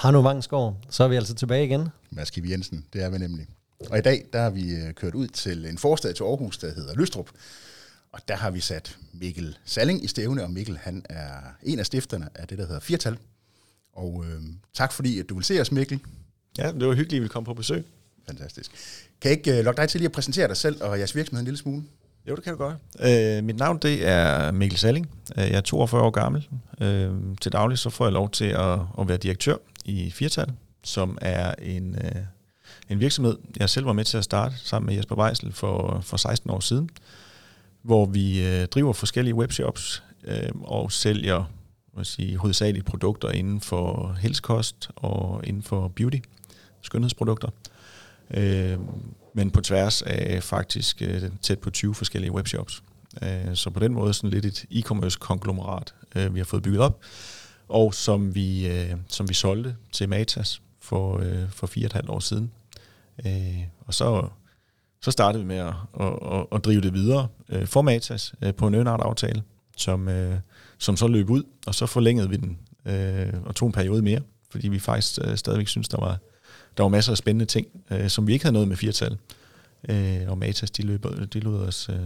[0.00, 1.88] Hanno Vangsgaard, så er vi altså tilbage igen.
[2.10, 3.46] Mads Kiv Jensen, det er vi nemlig.
[3.90, 6.74] Og i dag, der har vi øh, kørt ud til en forstad til Aarhus, der
[6.74, 7.30] hedder Lystrup.
[8.12, 11.30] Og der har vi sat Mikkel Salling i stævne, og Mikkel han er
[11.62, 13.16] en af stifterne af det, der hedder Firtal.
[13.92, 14.42] Og øh,
[14.74, 16.00] tak fordi, at du vil se os, Mikkel.
[16.58, 17.84] Ja, det var hyggeligt, at vi kom på besøg.
[18.26, 18.70] Fantastisk.
[19.20, 21.40] Kan jeg ikke uh, lokke dig til lige at præsentere dig selv og jeres virksomhed
[21.40, 21.82] en lille smule?
[22.28, 22.76] Jo, det kan du godt.
[23.00, 25.10] Øh, mit navn det er Mikkel Salling.
[25.38, 26.48] Øh, jeg er 42 år gammel.
[26.80, 27.10] Øh,
[27.40, 29.56] til daglig så får jeg lov til at, at være direktør
[29.90, 30.52] i Firtal,
[30.84, 32.22] som er en, øh,
[32.88, 36.16] en virksomhed, jeg selv var med til at starte sammen med Jesper Weisel for, for
[36.16, 36.90] 16 år siden,
[37.82, 41.44] hvor vi øh, driver forskellige webshops øh, og sælger
[41.92, 46.18] hvad sige, hovedsageligt produkter inden for helskost og inden for beauty,
[46.82, 47.48] skønhedsprodukter.
[48.34, 48.78] Øh,
[49.34, 52.82] men på tværs af faktisk øh, tæt på 20 forskellige webshops.
[53.22, 56.80] Øh, så på den måde sådan lidt et e-commerce konglomerat, øh, vi har fået bygget
[56.80, 57.00] op,
[57.70, 61.92] og som vi, øh, som vi solgte til Matas for, øh, for fire og et
[61.92, 62.50] halvt år siden.
[63.26, 64.28] Øh, og så,
[65.00, 68.54] så startede vi med at, at, at, at drive det videre øh, for Matas øh,
[68.54, 69.42] på en aftale,
[69.76, 70.38] som, øh,
[70.78, 74.20] som så løb ud, og så forlængede vi den øh, og tog en periode mere,
[74.50, 76.18] fordi vi faktisk øh, stadigvæk synes, der var,
[76.76, 79.18] der var masser af spændende ting, øh, som vi ikke havde noget med firtal.
[79.88, 81.96] Øh, og Matas, de, løb, de lod os øh,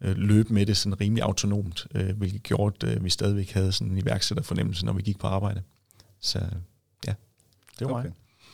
[0.00, 3.72] øh, løbe med det sådan rimelig autonomt, øh, hvilket gjorde, at øh, vi stadigvæk havde
[3.72, 5.62] sådan en iværksætterfornemmelse, når vi gik på arbejde.
[6.20, 6.38] Så
[7.06, 7.14] ja,
[7.78, 8.04] det var okay.
[8.04, 8.12] mig.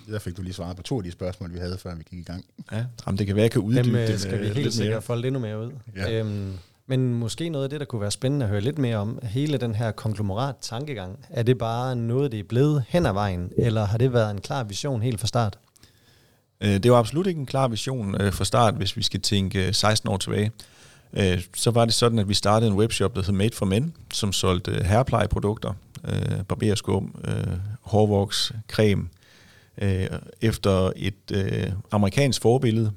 [0.09, 2.19] Der fik du lige svaret på to af de spørgsmål, vi havde, før vi gik
[2.19, 2.45] i gang.
[2.73, 4.21] Ja, jamen, det kan være, jeg kan uddybe Dem, øh, det.
[4.21, 5.73] skal vi helt sikkert folde endnu mere ud.
[5.97, 6.21] Ja.
[6.21, 6.53] Øhm,
[6.87, 9.59] men måske noget af det, der kunne være spændende at høre lidt mere om, hele
[9.59, 13.85] den her konglomerat tankegang, er det bare noget, det er blevet hen ad vejen, eller
[13.85, 15.59] har det været en klar vision helt fra start?
[16.61, 19.73] Øh, det var absolut ikke en klar vision øh, fra start, hvis vi skal tænke
[19.73, 20.53] 16 år tilbage.
[21.13, 23.95] Øh, så var det sådan, at vi startede en webshop, der hed Made for Men,
[24.13, 25.73] som solgte øh, herreplejeprodukter,
[26.05, 27.15] øh, barberskum,
[27.81, 29.09] hårvoks, creme,
[30.41, 32.93] efter et amerikansk forbillede,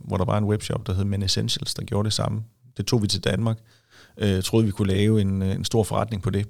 [0.00, 2.42] hvor der var en webshop, der hed Men Essentials, der gjorde det samme
[2.76, 3.58] det tog vi til Danmark.
[4.18, 6.46] Øh, troede, vi kunne lave en, en stor forretning på det.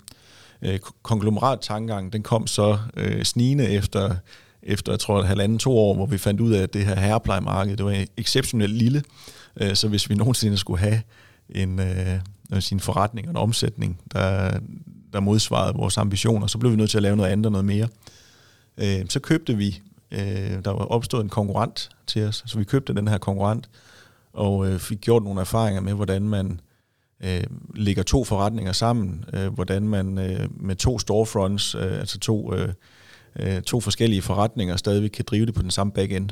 [0.63, 4.17] Øh, konglomerat tankegang, den kom så øh, snigende efter,
[4.63, 7.77] efter, jeg tror, halvanden to år, hvor vi fandt ud af, at det her herreplejemarked,
[7.77, 9.03] det var exceptionelt lille.
[9.61, 11.03] Øh, så hvis vi nogensinde skulle have
[11.51, 12.21] en, øh,
[12.61, 14.59] sin forretning og en omsætning, der,
[15.13, 17.65] der modsvarede vores ambitioner, så blev vi nødt til at lave noget andet og noget
[17.65, 17.89] mere.
[18.79, 19.81] Øh, så købte vi,
[20.11, 23.71] øh, der var opstået en konkurrent til os, så vi købte den her konkurrent,
[24.33, 26.61] og øh, fik gjort nogle erfaringer med, hvordan man
[27.25, 27.45] øh,
[27.75, 32.69] lægger to forretninger sammen, øh, hvordan man øh, med to storefronts, øh, altså to, øh,
[33.39, 36.31] øh, to forskellige forretninger, stadigvæk kan drive det på den samme backend.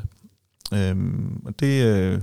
[0.74, 0.96] Øh,
[1.44, 2.20] og det, øh,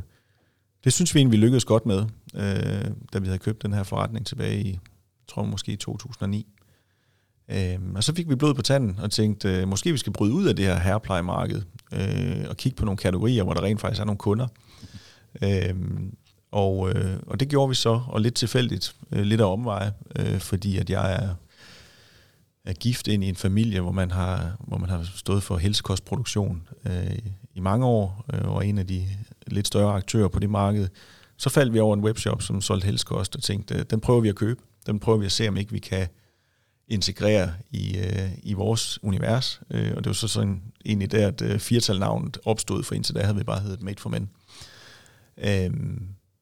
[0.83, 2.05] det synes vi egentlig, vi lykkedes godt med,
[2.35, 4.79] øh, da vi havde købt den her forretning tilbage i,
[5.27, 6.47] tror jeg måske i 2009.
[7.51, 10.33] Øh, og så fik vi blod på tanden og tænkte, øh, måske vi skal bryde
[10.33, 11.61] ud af det her herreplejemarked
[11.93, 14.47] øh, og kigge på nogle kategorier, hvor der rent faktisk er nogle kunder.
[15.43, 16.15] Øhm,
[16.51, 20.39] og, øh, og det gjorde vi så, og lidt tilfældigt, øh, lidt af omveje, øh,
[20.39, 21.29] fordi at jeg er,
[22.67, 26.67] er gift ind i en familie, hvor man har, hvor man har stået for helsekostproduktion
[26.85, 27.17] øh,
[27.53, 29.07] i mange år, øh, og en af de
[29.47, 30.87] lidt større aktører på det marked.
[31.37, 34.35] Så faldt vi over en webshop, som solgte helsekost, og tænkte, den prøver vi at
[34.35, 34.61] købe.
[34.85, 36.07] Den prøver vi at se, om ikke vi kan
[36.87, 39.61] integrere i, øh, i vores univers.
[39.71, 43.21] Øh, og det var så sådan egentlig der, at øh, firtalnavnet opstod, for indtil da
[43.21, 44.29] havde vi bare heddet Made for Men.
[45.37, 45.71] Øh,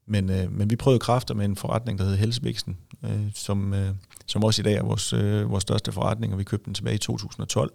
[0.07, 3.89] men, øh, men vi prøvede kræfter med en forretning, der hed Helsebiksen, øh, som, øh,
[4.25, 6.95] som også i dag er vores, øh, vores største forretning, og vi købte den tilbage
[6.95, 7.73] i 2012,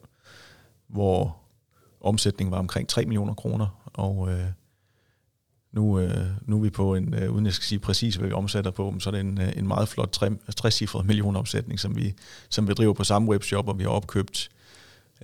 [0.88, 1.36] hvor
[2.00, 4.46] omsætningen var omkring 3 millioner kroner, og øh,
[5.72, 8.32] nu, øh, nu er vi på en, øh, uden jeg skal sige præcis, hvad vi
[8.32, 10.22] omsætter på, så er det en, øh, en meget flot
[10.60, 12.14] 60-cifret millionomsætning, som vi,
[12.48, 14.48] som vi driver på samme webshop, og vi har opkøbt,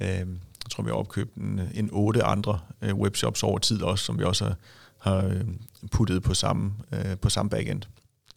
[0.01, 4.05] øh, jeg tror vi har opkøbt en, en otte andre øh, webshops over tid også,
[4.05, 4.57] som vi også har
[5.07, 5.45] har øh,
[5.91, 7.83] puttet på samme, øh, på samme backend.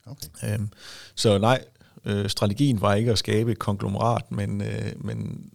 [0.06, 0.54] Okay.
[0.54, 0.70] Øhm,
[1.16, 1.64] så nej,
[2.06, 5.50] øh, strategien var ikke at skabe et konglomerat, men, øh, men,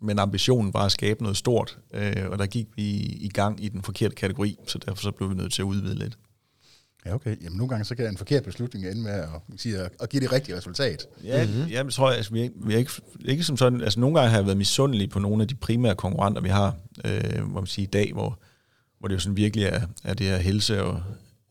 [0.00, 2.82] men ambitionen var at skabe noget stort, øh, og der gik vi
[3.20, 5.94] i gang i den forkerte kategori, så derfor så blev vi nødt til at udvide
[5.94, 6.18] lidt.
[7.06, 7.36] Ja, okay.
[7.42, 10.32] Jamen, nogle gange så kan en forkert beslutning ende med at, sige, at, give det
[10.32, 11.06] rigtige resultat.
[11.24, 11.70] Ja, mm-hmm.
[11.70, 12.92] jeg tror jeg, altså, vi, er, vi er ikke,
[13.24, 15.94] ikke som sådan, altså nogle gange har jeg været misundelige på nogle af de primære
[15.94, 18.38] konkurrenter, vi har, øh, hvor man siger i dag, hvor,
[19.00, 21.02] hvor det jo sådan virkelig er, er det her helse- og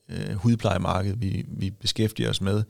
[0.10, 2.63] øh, hudplejemarked, vi, vi beskæftiger os med,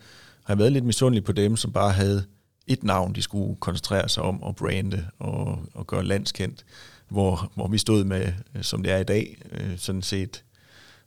[0.44, 2.26] har jeg været lidt misundelig på dem, som bare havde
[2.68, 6.66] et navn, de skulle koncentrere sig om og brande og, og gøre landskendt,
[7.10, 10.44] hvor, hvor vi stod med, øh, som det er i dag, øh, sådan set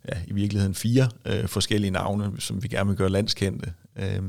[0.08, 3.72] ja, i virkeligheden fire øh, forskellige navne, som vi gerne vil gøre landskendte.
[3.96, 4.22] Øh,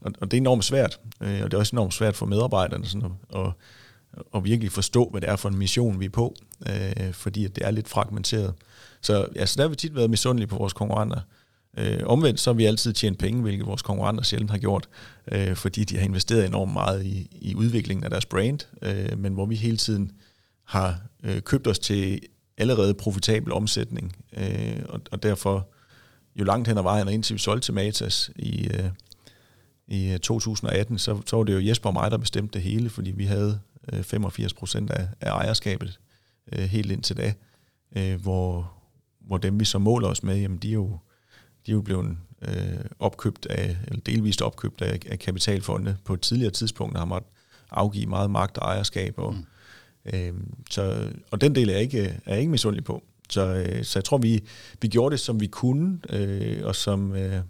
[0.00, 2.86] og, og det er enormt svært, øh, og det er også enormt svært for medarbejderne
[2.86, 3.52] sådan at, at
[4.34, 6.36] at virkelig forstå, hvad det er for en mission, vi er på,
[6.68, 8.54] øh, fordi at det er lidt fragmenteret.
[9.00, 11.20] Så, altså, der har vi tit været misundelige på vores konkurrenter.
[11.78, 14.88] Øh, omvendt så har vi altid tjent penge, hvilket vores konkurrenter sjældent har gjort,
[15.32, 19.34] øh, fordi de har investeret enormt meget i, i udviklingen af deres brand, øh, men
[19.34, 20.12] hvor vi hele tiden
[20.64, 22.20] har øh, købt os til
[22.58, 25.68] allerede profitabel omsætning, øh, og, og derfor
[26.36, 28.84] jo langt hen ad vejen, og indtil vi solgte til Matas i, øh,
[29.88, 32.90] i øh, 2018, så, så var det jo Jesper og mig, der bestemte det hele,
[32.90, 33.60] fordi vi havde
[34.02, 36.00] 85 procent af, af ejerskabet
[36.52, 37.34] øh, helt indtil da,
[37.96, 38.72] øh, hvor,
[39.20, 40.98] hvor dem vi så måler os med, jamen de er jo,
[41.66, 46.20] de er jo blevet øh, opkøbt af, eller delvist opkøbt af, af kapitalfonde på et
[46.20, 47.30] tidligere tidspunkt, der har måttet
[47.70, 49.14] afgive meget magt og ejerskab.
[49.18, 49.44] Og, mm.
[50.14, 50.34] øh,
[50.70, 53.02] så, og den del er jeg ikke, er ikke misundelig på.
[53.30, 54.44] Så, øh, så jeg tror, vi,
[54.82, 57.16] vi gjorde det, som vi kunne, øh, og som...
[57.16, 57.40] Øh,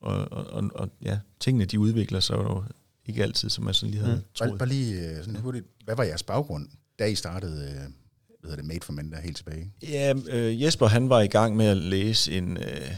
[0.00, 2.64] og, og, og, og ja, tingene de udvikler sig jo
[3.08, 4.22] ikke altid, som man sådan lige havde mm.
[4.34, 4.50] troet.
[4.50, 6.68] Bare, bare lige øh, sådan hurtigt, hvad var jeres baggrund,
[6.98, 7.92] da I startede øh,
[8.40, 9.72] hvad hedder det, Made for Men der helt tilbage?
[9.82, 12.90] Ja, øh, Jesper han var i gang med at læse en, øh,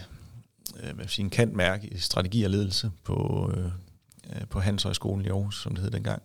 [0.82, 3.70] øh hvad sige, en kantmærke i strategi og ledelse på, øh,
[4.50, 6.22] på Handelshøjskolen i Aarhus, som det hed dengang.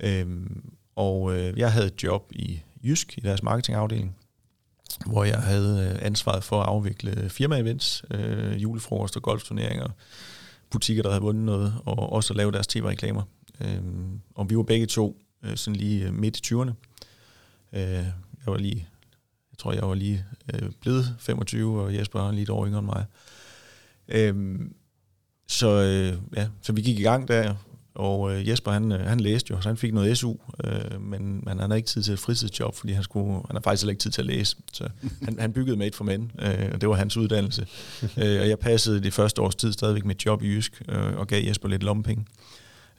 [0.00, 4.16] Øhm, og øh, jeg havde et job i Jysk, i deres marketingafdeling,
[5.06, 9.88] hvor jeg havde ansvaret for at afvikle firma-events, øh, julefrokost og golfturneringer,
[10.70, 13.22] butikker, der havde vundet noget, og også at lave deres tv-reklamer.
[13.60, 13.82] Øh,
[14.34, 16.72] og vi var begge to øh, sådan lige øh, midt i 20'erne.
[17.72, 18.04] Øh,
[18.44, 18.88] jeg var lige,
[19.50, 20.24] jeg tror, jeg var lige
[20.54, 23.04] øh, blevet 25, og Jesper var lige et år yngre end mig.
[24.08, 24.60] Øh,
[25.46, 27.54] så, øh, ja, så vi gik i gang der,
[27.98, 30.34] og øh, Jesper, han, øh, han læste jo, så han fik noget SU,
[30.64, 33.60] øh, men, men han har ikke tid til et fritidsjob, fordi han, skulle, han har
[33.60, 34.56] faktisk heller ikke tid til at læse.
[34.72, 34.88] Så
[35.22, 37.66] han, han byggede Made for Men, øh, og det var hans uddannelse.
[38.02, 41.26] øh, og jeg passede det første års tid stadigvæk mit job i Jysk, øh, og
[41.26, 42.26] gav Jesper lidt lommepenge,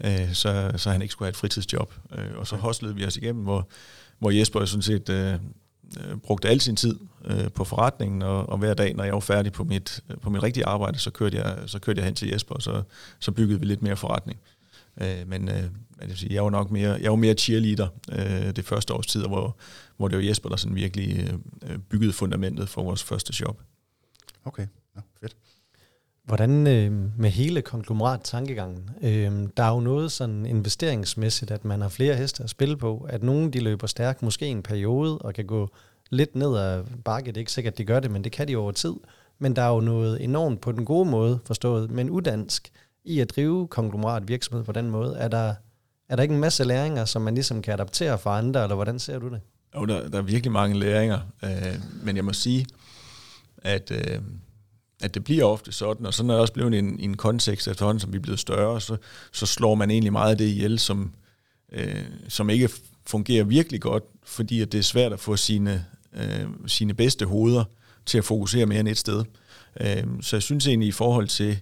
[0.03, 1.93] øh, så, så han ikke skulle have et fritidsjob.
[2.17, 3.67] Øh, og så hoslede vi os igennem, hvor,
[4.19, 5.09] hvor Jesper sådan set...
[5.09, 5.33] Øh,
[5.97, 6.95] øh, brugte al sin tid
[7.25, 10.43] øh, på forretningen, og, og hver dag, når jeg var færdig på mit, på mit
[10.43, 12.83] rigtige arbejde, så kørte jeg, så kørte jeg hen til Jesper, og så,
[13.19, 14.39] så byggede vi lidt mere forretning.
[15.01, 15.63] Øh, men øh,
[16.01, 19.21] jeg, sige, jeg var nok mere, jeg var mere cheerleader øh, det første års tid,
[19.21, 19.57] hvor,
[19.97, 23.61] hvor det var Jesper, der sådan virkelig øh, byggede fundamentet for vores første shop.
[24.45, 25.35] Okay, ja, fedt.
[26.23, 28.89] Hvordan øh, med hele konglomerat tankegangen?
[29.01, 33.05] Øh, der er jo noget sådan investeringsmæssigt, at man har flere heste at spille på,
[33.09, 35.69] at nogen de løber stærkt, måske en periode, og kan gå
[36.09, 37.27] lidt ned ad bakke.
[37.27, 38.93] Det er ikke sikkert, at de gør det, men det kan de over tid.
[39.39, 42.71] Men der er jo noget enormt på den gode måde forstået, men udansk,
[43.03, 45.17] i at drive konglomerat virksomhed på den måde?
[45.17, 45.53] Er der,
[46.09, 48.99] er der ikke en masse læringer, som man ligesom kan adaptere for andre, eller hvordan
[48.99, 49.41] ser du det?
[49.75, 52.65] Jo, der, der er virkelig mange læringer, øh, men jeg må sige,
[53.57, 54.21] at, øh,
[55.01, 57.99] at det bliver ofte sådan, og sådan er det også blevet en, en kontekst efterhånden,
[57.99, 58.97] som vi er blevet større, så,
[59.31, 61.13] så slår man egentlig meget af det ihjel, som,
[61.71, 62.69] øh, som ikke
[63.05, 67.63] fungerer virkelig godt, fordi at det er svært at få sine, øh, sine bedste hoveder
[68.05, 69.23] til at fokusere mere end et sted.
[69.81, 71.59] Øh, så jeg synes egentlig i forhold til,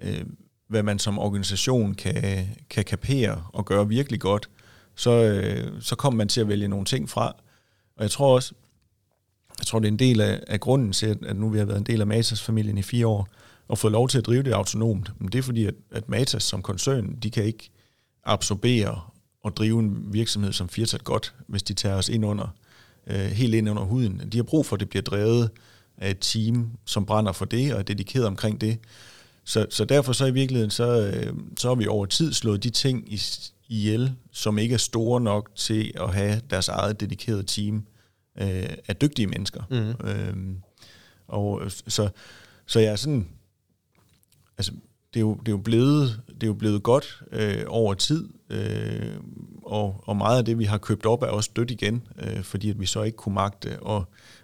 [0.00, 0.24] øh,
[0.68, 4.48] hvad man som organisation kan, kan kapere og gøre virkelig godt,
[4.94, 7.26] så, øh, så kommer man til at vælge nogle ting fra.
[7.96, 8.54] Og jeg tror også,
[9.58, 11.78] jeg tror, det er en del af, af grunden til, at nu vi har været
[11.78, 13.28] en del af Matas-familien i fire år,
[13.68, 15.12] og fået lov til at drive det autonomt.
[15.18, 17.70] Men det er fordi, at, at Matas som koncern, de kan ikke
[18.24, 19.00] absorbere
[19.42, 22.54] og drive en virksomhed som Firtat godt, hvis de tager os ind under,
[23.06, 24.22] øh, helt ind under huden.
[24.32, 25.50] De har brug for, at det bliver drevet
[25.96, 28.78] af et team, som brænder for det og er dedikeret omkring det.
[29.44, 32.70] Så, så derfor så i virkeligheden, så, øh, så har vi over tid slået de
[32.70, 33.20] ting i,
[33.68, 37.86] ihjel, som ikke er store nok til at have deres eget dedikerede team
[38.40, 39.62] øh, af dygtige mennesker.
[39.70, 40.08] Mm.
[40.08, 40.56] Øh,
[41.28, 42.08] og så,
[42.66, 43.28] så jeg er sådan,
[44.58, 44.72] altså
[45.14, 48.28] det er jo, det er jo, blevet, det er jo blevet godt øh, over tid,
[48.50, 49.16] øh,
[49.62, 52.70] og, og meget af det, vi har købt op, er også dødt igen, øh, fordi
[52.70, 54.02] at vi så ikke kunne magte at,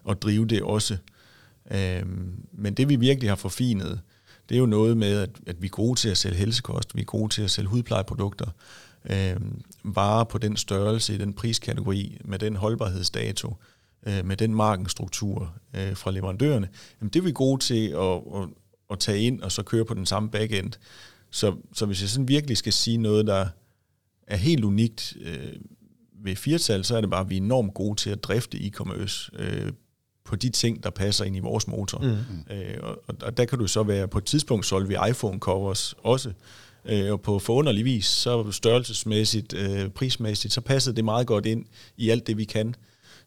[0.09, 0.97] at drive det også.
[1.71, 2.03] Øh,
[2.53, 4.01] men det, vi virkelig har forfinet,
[4.51, 7.01] det er jo noget med, at, at vi er gode til at sælge helsekost, vi
[7.01, 8.47] er gode til at sælge hudplejeprodukter,
[9.11, 9.37] øh,
[9.85, 13.55] varer på den størrelse, i den priskategori, med den holdbarhedsdato,
[14.07, 16.69] øh, med den markenstruktur øh, fra leverandørerne,
[17.01, 18.49] jamen det er vi gode til at, at,
[18.91, 20.73] at tage ind og så køre på den samme backend.
[21.31, 23.47] Så, så hvis jeg sådan virkelig skal sige noget, der
[24.27, 25.53] er helt unikt øh,
[26.25, 29.31] ved firtal, så er det bare, at vi er enormt gode til at drifte e-commerce
[29.39, 29.73] øh,
[30.31, 31.99] på de ting, der passer ind i vores motor.
[31.99, 32.55] Mm.
[32.55, 36.33] Øh, og, og der kan du så være, på et tidspunkt solgte vi iPhone-covers også,
[36.85, 41.65] øh, og på forunderlig vis, så størrelsesmæssigt, øh, prismæssigt, så passede det meget godt ind
[41.97, 42.75] i alt det, vi kan.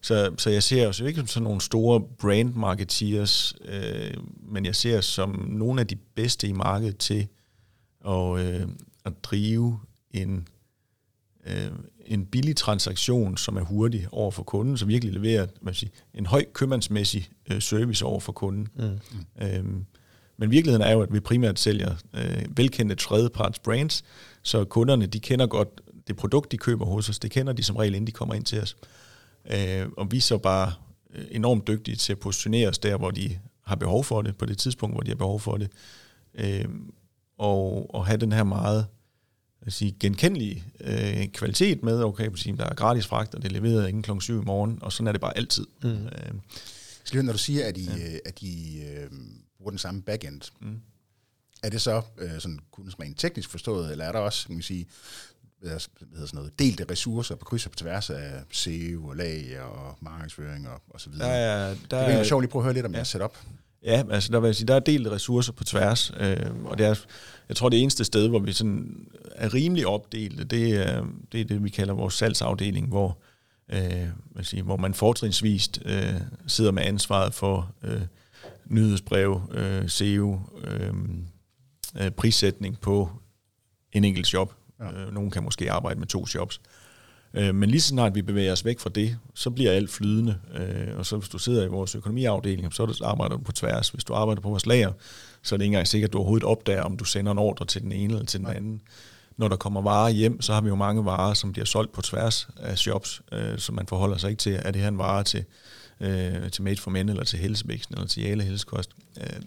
[0.00, 4.64] Så, så jeg ser os jo ikke som sådan nogle store brand marketeers, øh, men
[4.64, 7.26] jeg ser os som nogle af de bedste i markedet til
[8.08, 8.68] at, øh,
[9.04, 9.80] at drive
[10.10, 10.48] en
[11.46, 11.70] øh,
[12.06, 16.26] en billig transaktion, som er hurtig over for kunden, som virkelig leverer man siger, en
[16.26, 18.68] høj købmandsmæssig øh, service over for kunden.
[18.74, 18.98] Mm.
[19.42, 19.84] Øhm,
[20.36, 24.04] men virkeligheden er jo, at vi primært sælger øh, velkendte tredjeparts brands,
[24.42, 25.68] så kunderne de kender godt
[26.06, 28.44] det produkt, de køber hos os, det kender de som regel, inden de kommer ind
[28.44, 28.76] til os.
[29.50, 30.72] Øh, og vi er så bare
[31.14, 34.46] øh, enormt dygtige til at positionere os der, hvor de har behov for det, på
[34.46, 35.70] det tidspunkt, hvor de har behov for det.
[36.34, 36.64] Øh,
[37.38, 38.86] og, og have den her meget
[39.66, 43.48] at sige, genkendelige øh, kvalitet med, okay, på sige, der er gratis fragt, og det
[43.48, 44.10] er leveret inden kl.
[44.20, 45.66] 7 i morgen, og sådan er det bare altid.
[45.82, 45.90] Mm.
[45.90, 46.32] Øh,
[47.04, 48.18] så når du siger, at I, ja.
[48.24, 49.10] at I øh,
[49.58, 50.80] bruger den samme backend, mm.
[51.62, 54.62] er det så øh, sådan kun rent teknisk forstået, eller er der også, kan man
[54.62, 54.86] sige,
[55.60, 59.60] hvad hedder sådan noget, delte ressourcer på kryds og på tværs af SEO og lag
[59.60, 61.28] og markedsføring og, og så videre.
[61.28, 62.96] Der er, der det er sjovt lige prøve at høre lidt om ja.
[62.96, 63.38] jeres setup.
[63.84, 66.86] Ja, altså der vil jeg sige, der er delte ressourcer på tværs, øh, og det
[66.86, 66.94] er,
[67.48, 71.44] jeg tror det eneste sted, hvor vi sådan er rimelig opdelt, det er det, er
[71.44, 73.18] det vi kalder vores salgsafdeling, hvor,
[73.68, 78.02] øh, man sige, hvor man fortrinsvist øh, sidder med ansvaret for øh,
[78.66, 80.94] nyhedsbrev, øh, SEO, øh,
[82.00, 83.10] øh, prissætning på
[83.92, 84.54] en enkelt job.
[84.80, 84.92] Ja.
[84.92, 86.60] Øh, nogen kan måske arbejde med to jobs.
[86.64, 86.73] Øh,
[87.34, 90.38] men lige så snart vi bevæger os væk fra det, så bliver alt flydende.
[90.54, 93.88] Øh, og så hvis du sidder i vores økonomiafdeling, så arbejder du på tværs.
[93.88, 94.92] Hvis du arbejder på vores lager,
[95.42, 97.66] så er det ikke engang sikkert, at du overhovedet opdager, om du sender en ordre
[97.66, 98.80] til den ene eller til den anden.
[99.36, 102.02] Når der kommer varer hjem, så har vi jo mange varer, som bliver solgt på
[102.02, 103.22] tværs af shops,
[103.56, 105.44] så man forholder sig ikke til, er det her en vare til,
[106.52, 108.90] til Made for Men, eller til Helsebæksen, eller til Jale Helsekost.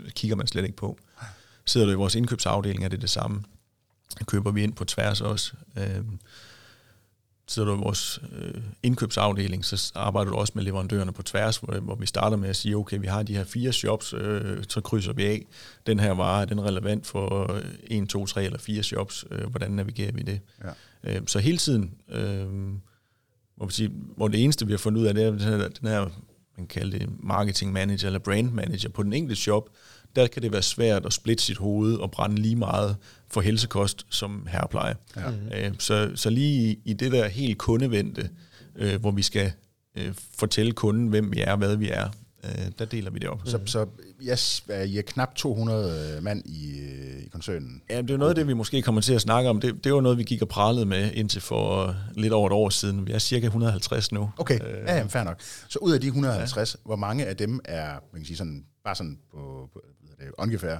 [0.05, 0.97] Det kigger man slet ikke på.
[1.65, 3.43] Sidder du i vores indkøbsafdeling, er det det samme
[4.25, 5.53] køber vi ind på tværs også.
[5.77, 6.03] Øh,
[7.47, 11.79] sidder du i vores øh, indkøbsafdeling, så arbejder du også med leverandørerne på tværs, hvor,
[11.79, 14.81] hvor vi starter med at sige, okay, vi har de her fire shops, øh, så
[14.81, 15.45] krydser vi af.
[15.87, 19.25] Den her vare, er den relevant for øh, en, to, tre eller fire shops?
[19.31, 20.39] Øh, hvordan navigerer vi det?
[20.63, 21.15] Ja.
[21.15, 22.47] Øh, så hele tiden, øh,
[23.55, 25.67] hvor, vi sige, hvor det eneste, vi har fundet ud af, det er den her,
[25.67, 26.09] den her
[26.57, 29.69] man kalder det marketing manager eller brand manager på den enkelte shop,
[30.15, 32.95] der kan det være svært at splitte sit hoved og brænde lige meget
[33.29, 34.95] for helsekost som herrepleje.
[35.15, 35.67] Ja.
[35.67, 38.29] Øh, så, så lige i det der helt kundevendte,
[38.75, 39.51] øh, hvor vi skal
[39.97, 42.09] øh, fortælle kunden, hvem vi er, hvad vi er,
[42.79, 43.41] der deler vi det op.
[43.45, 43.85] Så, så
[44.21, 46.81] yes, I er knap 200 mand i,
[47.25, 47.81] i koncernen?
[47.89, 49.61] Ja, det er noget af det, vi måske kommer til at snakke om.
[49.61, 52.69] Det, det var noget, vi gik og pralede med indtil for lidt over et år
[52.69, 53.07] siden.
[53.07, 54.31] Vi er cirka 150 nu.
[54.37, 55.41] Okay, ja, ja fair nok.
[55.67, 56.79] Så ud af de 150, ja.
[56.85, 59.81] hvor mange af dem er, man kan sige sådan, bare sådan på, på
[60.19, 60.79] det ungefær,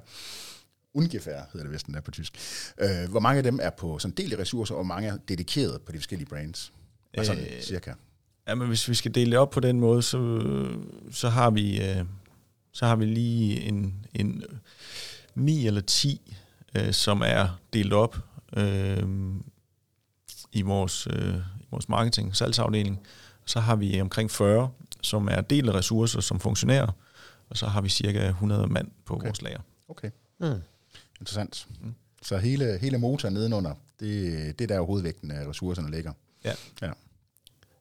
[0.94, 2.38] ungefær hedder det vist, den er på tysk.
[2.80, 5.82] Øh, hvor mange af dem er på sådan delte ressourcer, og hvor mange er dedikeret
[5.82, 6.74] på de forskellige brands?
[7.16, 7.94] Bare sådan øh, cirka.
[8.48, 10.18] Ja, men hvis vi skal dele det op på den måde, så,
[11.12, 12.06] så har vi øh,
[12.78, 14.44] så har vi lige en, en
[15.36, 16.36] 9 eller 10,
[16.76, 18.18] øh, som er delt op
[18.58, 19.04] øh,
[20.52, 23.00] i vores, øh, i vores marketing, salgsafdeling.
[23.46, 24.70] Så har vi omkring 40,
[25.02, 26.92] som er delte ressourcer som funktionærer,
[27.50, 29.28] og så har vi cirka 100 mand på okay.
[29.28, 29.60] vores lager.
[29.90, 30.10] Okay.
[30.40, 30.62] Mm.
[31.20, 31.68] Interessant.
[31.82, 31.96] Mm.
[32.22, 36.12] Så hele, hele motoren nedenunder, det, det er der hovedvægten af ressourcerne ligger.
[36.46, 36.54] Ja.
[36.82, 36.92] ja.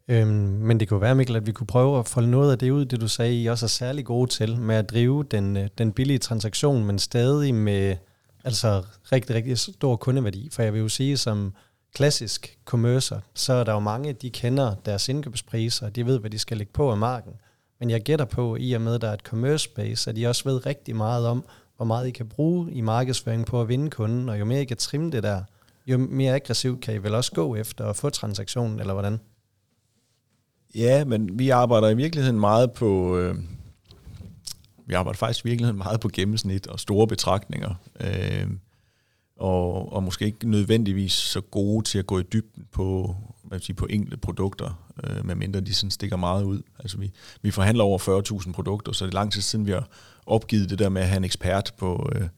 [0.08, 2.70] Øhm, men det kunne være, Mikkel, at vi kunne prøve at folde noget af det
[2.70, 5.68] ud, det du sagde, I også er særlig gode til, med at drive den, øh,
[5.78, 7.96] den billige transaktion, men stadig med
[8.44, 10.49] altså rigtig, rigtig stor kundeværdi.
[10.52, 11.54] For jeg vil jo sige, som
[11.94, 16.38] klassisk commercer, så er der jo mange, de kender deres indkøbspriser, de ved, hvad de
[16.38, 17.32] skal lægge på af marken.
[17.80, 20.25] Men jeg gætter på, i og med, at der er et commerce space, at I
[20.25, 21.45] også ved rigtig meget om,
[21.76, 24.64] hvor meget I kan bruge i markedsføring på at vinde kunden, og jo mere I
[24.64, 25.42] kan trimme det der,
[25.87, 29.21] jo mere aggressivt kan I vel også gå efter at få transaktionen, eller hvordan?
[30.75, 33.18] Ja, men vi arbejder i virkeligheden meget på...
[33.18, 33.37] Øh,
[34.87, 37.75] vi arbejder faktisk i virkeligheden meget på gennemsnit og store betragtninger.
[38.00, 38.47] Øh,
[39.37, 43.16] og, og måske ikke nødvendigvis så gode til at gå i dybden på,
[43.49, 46.62] hvad sige, på enkelte produkter, øh, medmindre de sådan stikker meget ud.
[46.79, 47.12] Altså vi,
[47.43, 47.99] vi forhandler over
[48.43, 49.88] 40.000 produkter, så det er lang tid siden, vi har
[50.26, 52.29] opgivet det der med at have en ekspert på, øh,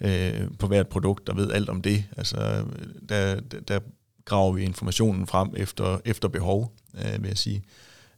[0.00, 2.04] øh, på hvert produkt, der ved alt om det.
[2.16, 2.64] Altså
[3.08, 3.80] der, der, der
[4.24, 7.62] graver vi informationen frem efter, efter behov, øh, vil jeg sige.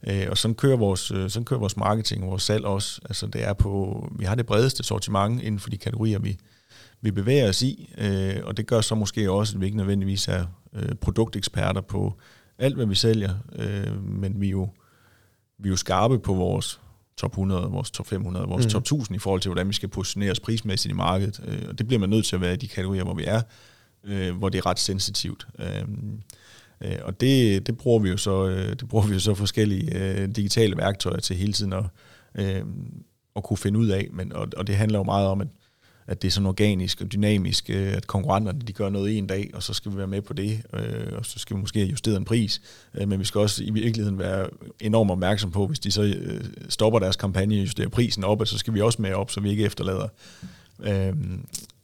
[0.07, 3.01] Øh, og sådan kører, vores, øh, sådan kører vores marketing og vores salg også.
[3.05, 6.37] Altså det er på, vi har det bredeste sortiment inden for de kategorier, vi,
[7.01, 10.27] vi bevæger os i, øh, og det gør så måske også, at vi ikke nødvendigvis
[10.27, 12.13] er øh, produkteksperter på
[12.57, 14.69] alt, hvad vi sælger, øh, men vi er, jo,
[15.57, 16.79] vi er jo skarpe på vores
[17.17, 18.69] top 100, vores top 500, vores mm.
[18.69, 21.41] top 1000 i forhold til, hvordan vi skal positionere os prismæssigt i markedet.
[21.47, 23.41] Øh, og det bliver man nødt til at være i de kategorier, hvor vi er,
[24.03, 25.47] øh, hvor det er ret sensitivt.
[25.59, 25.83] Øh,
[26.81, 29.95] øh, og det, det, bruger vi jo så, øh, det bruger vi jo så forskellige
[29.95, 31.83] øh, digitale værktøjer til hele tiden at,
[32.35, 32.61] øh,
[33.35, 34.07] at kunne finde ud af.
[34.13, 35.47] Men, og, og det handler jo meget om, at
[36.07, 39.49] at det er sådan organisk og dynamisk, øh, at konkurrenterne de gør noget en dag,
[39.53, 42.17] og så skal vi være med på det, øh, og så skal vi måske justere
[42.17, 42.61] en pris,
[42.93, 44.49] øh, men vi skal også i virkeligheden være
[44.79, 48.57] enormt opmærksom på, hvis de så øh, stopper deres kampagne og justerer prisen op, så
[48.57, 50.07] skal vi også med op, så vi ikke efterlader
[50.79, 51.13] øh,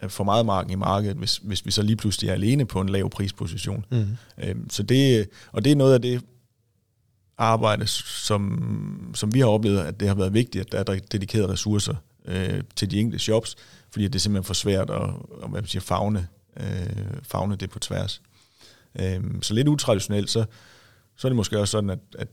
[0.07, 2.89] for meget marken i markedet, hvis, hvis vi så lige pludselig er alene på en
[2.89, 3.85] lav prisposition.
[3.91, 4.07] Mm.
[4.43, 6.21] Øh, så det, og det er noget af det
[7.37, 11.51] arbejde, som, som vi har oplevet, at det har været vigtigt, at der er dedikerede
[11.51, 13.55] ressourcer øh, til de enkelte shops,
[13.91, 15.09] fordi det er simpelthen for svært at,
[15.43, 16.27] at hvad siger, fagne,
[16.57, 18.21] øh, fagne det på tværs.
[18.99, 20.45] Øh, så lidt utraditionelt, så,
[21.15, 22.27] så er det måske også sådan, at, at,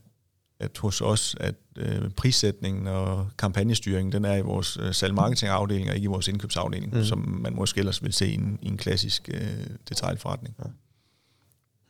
[0.61, 5.95] at hos os, at øh, prissætningen og kampagnestyringen, den er i vores øh, salg-marketing-afdeling, og
[5.95, 7.05] ikke i vores indkøbsafdeling, mm.
[7.05, 10.57] som man måske ellers vil se i en, i en klassisk øh, detaljforretning.
[10.59, 10.71] Ja.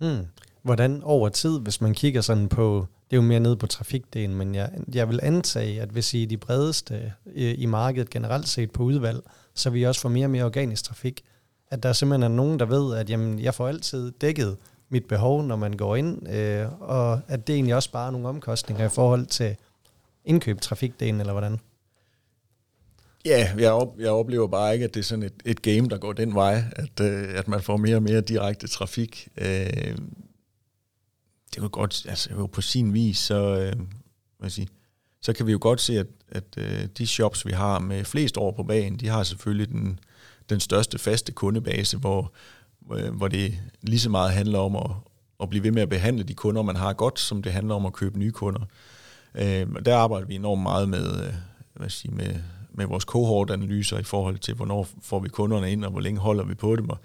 [0.00, 0.26] Hmm.
[0.62, 4.37] Hvordan over tid, hvis man kigger sådan på, det er jo mere nede på trafikdelen,
[4.37, 8.49] men jeg, jeg vil antage, at hvis I er de bredeste i, i markedet generelt
[8.49, 9.21] set på udvalg,
[9.55, 11.25] så vi også får mere og mere organisk trafik.
[11.71, 14.57] At der simpelthen er nogen, der ved, at jamen, jeg får altid dækket
[14.88, 18.87] mit behov, når man går ind, øh, og at det egentlig også bare nogle omkostninger
[18.87, 19.57] i forhold til
[20.25, 21.61] indkøb trafikdelen, eller hvordan?
[23.25, 25.99] Ja, jeg, op, jeg oplever bare ikke, at det er sådan et, et game, der
[25.99, 29.29] går den vej, at, øh, at man får mere og mere direkte trafik.
[29.37, 29.97] Øh,
[31.54, 33.87] det kunne godt, altså jo på sin vis, så, øh,
[34.38, 34.69] hvad sige,
[35.23, 38.37] så kan vi jo godt se, at, at øh, de shops, vi har med flest
[38.37, 40.00] år på banen, de har selvfølgelig den,
[40.50, 42.33] den største faste kundebase, hvor,
[42.95, 44.90] øh, hvor det lige så meget handler om at,
[45.42, 47.87] at blive ved med at behandle de kunder, man har godt, som det handler om
[47.87, 48.61] at købe nye kunder.
[49.35, 51.35] Øh, der arbejder vi enormt meget med, øh,
[51.75, 52.35] hvad sige, med,
[52.71, 56.45] med vores cohort-analyser i forhold til, hvornår får vi kunderne ind, og hvor længe holder
[56.45, 56.99] vi på dem, og,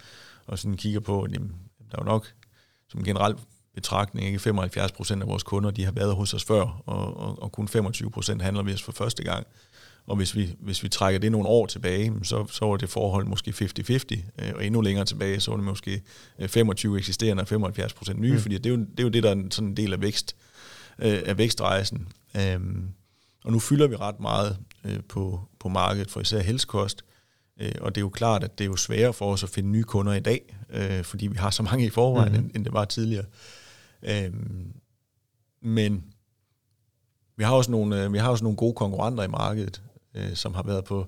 [0.46, 1.56] og sådan kigger på, at jamen,
[1.92, 2.34] der er jo nok
[2.90, 3.38] som generelt
[3.76, 4.28] betragtning.
[4.28, 4.40] Ikke?
[4.40, 7.68] 75 procent af vores kunder de har været hos os før, og, og, og kun
[7.68, 9.48] 25 procent handler vi os for første gang.
[10.08, 13.26] Og hvis vi, hvis vi trækker det nogle år tilbage, så, så var det forhold
[13.26, 16.02] måske 50-50, øh, og endnu længere tilbage, så var det måske
[16.48, 18.40] 25 øh, eksisterende og 75 procent nye, mm.
[18.40, 20.36] fordi det er, jo, det er jo det, der er sådan en del af, vækst,
[21.00, 22.08] øh, af vækstrejsen.
[22.38, 22.88] Øhm,
[23.44, 24.58] og nu fylder vi ret meget
[25.10, 27.06] på, på markedet for især helskost,
[27.82, 29.84] og det er jo klart, at det er jo sværere for os at finde nye
[29.84, 30.56] kunder i dag,
[31.04, 32.40] fordi vi har så mange i forvejen, mm.
[32.40, 33.26] end, end det var tidligere.
[34.08, 34.74] Øhm,
[35.62, 36.04] men
[37.38, 39.82] vi har også nogle, øh, vi har også nogle gode konkurrenter i markedet,
[40.16, 41.08] øh, som har været på,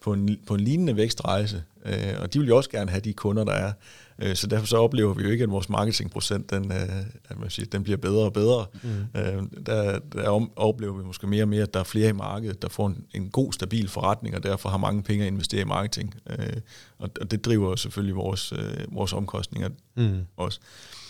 [0.00, 3.12] på, en, på en lignende vækstrejse, øh, og de vil jo også gerne have de
[3.12, 3.72] kunder, der er.
[4.18, 7.50] Øh, så derfor så oplever vi jo ikke, at vores marketingprocent den, øh, at man
[7.50, 8.66] siger, den bliver bedre og bedre.
[8.82, 9.20] Mm.
[9.20, 12.62] Øh, der, der oplever vi måske mere og mere, at der er flere i markedet,
[12.62, 15.64] der får en, en god, stabil forretning, og derfor har mange penge at investere i
[15.64, 16.14] marketing.
[16.30, 16.56] Øh,
[16.98, 20.20] og, og det driver selvfølgelig vores, øh, vores omkostninger mm.
[20.36, 20.60] også.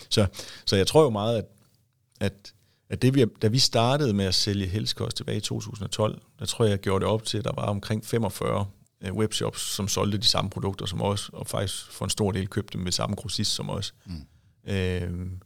[0.09, 0.27] Så,
[0.65, 1.45] så jeg tror jo meget, at,
[2.19, 2.53] at,
[2.89, 6.65] at det vi, da vi startede med at sælge helskost tilbage i 2012, der tror
[6.65, 8.65] jeg, jeg gjorde det op til, at der var omkring 45
[9.01, 12.47] øh, webshops, som solgte de samme produkter som os, og faktisk for en stor del
[12.47, 13.93] købte dem med samme grossist som os.
[14.05, 14.25] Mm.
[14.71, 15.41] Øhm,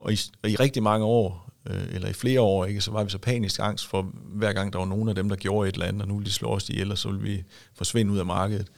[0.00, 3.04] og, i, og i rigtig mange år, øh, eller i flere år, ikke, så var
[3.04, 5.74] vi så panisk angst for, hver gang der var nogen af dem, der gjorde et
[5.74, 8.18] eller andet, og nu ville de slå os ihjel, og så ville vi forsvinde ud
[8.18, 8.70] af markedet.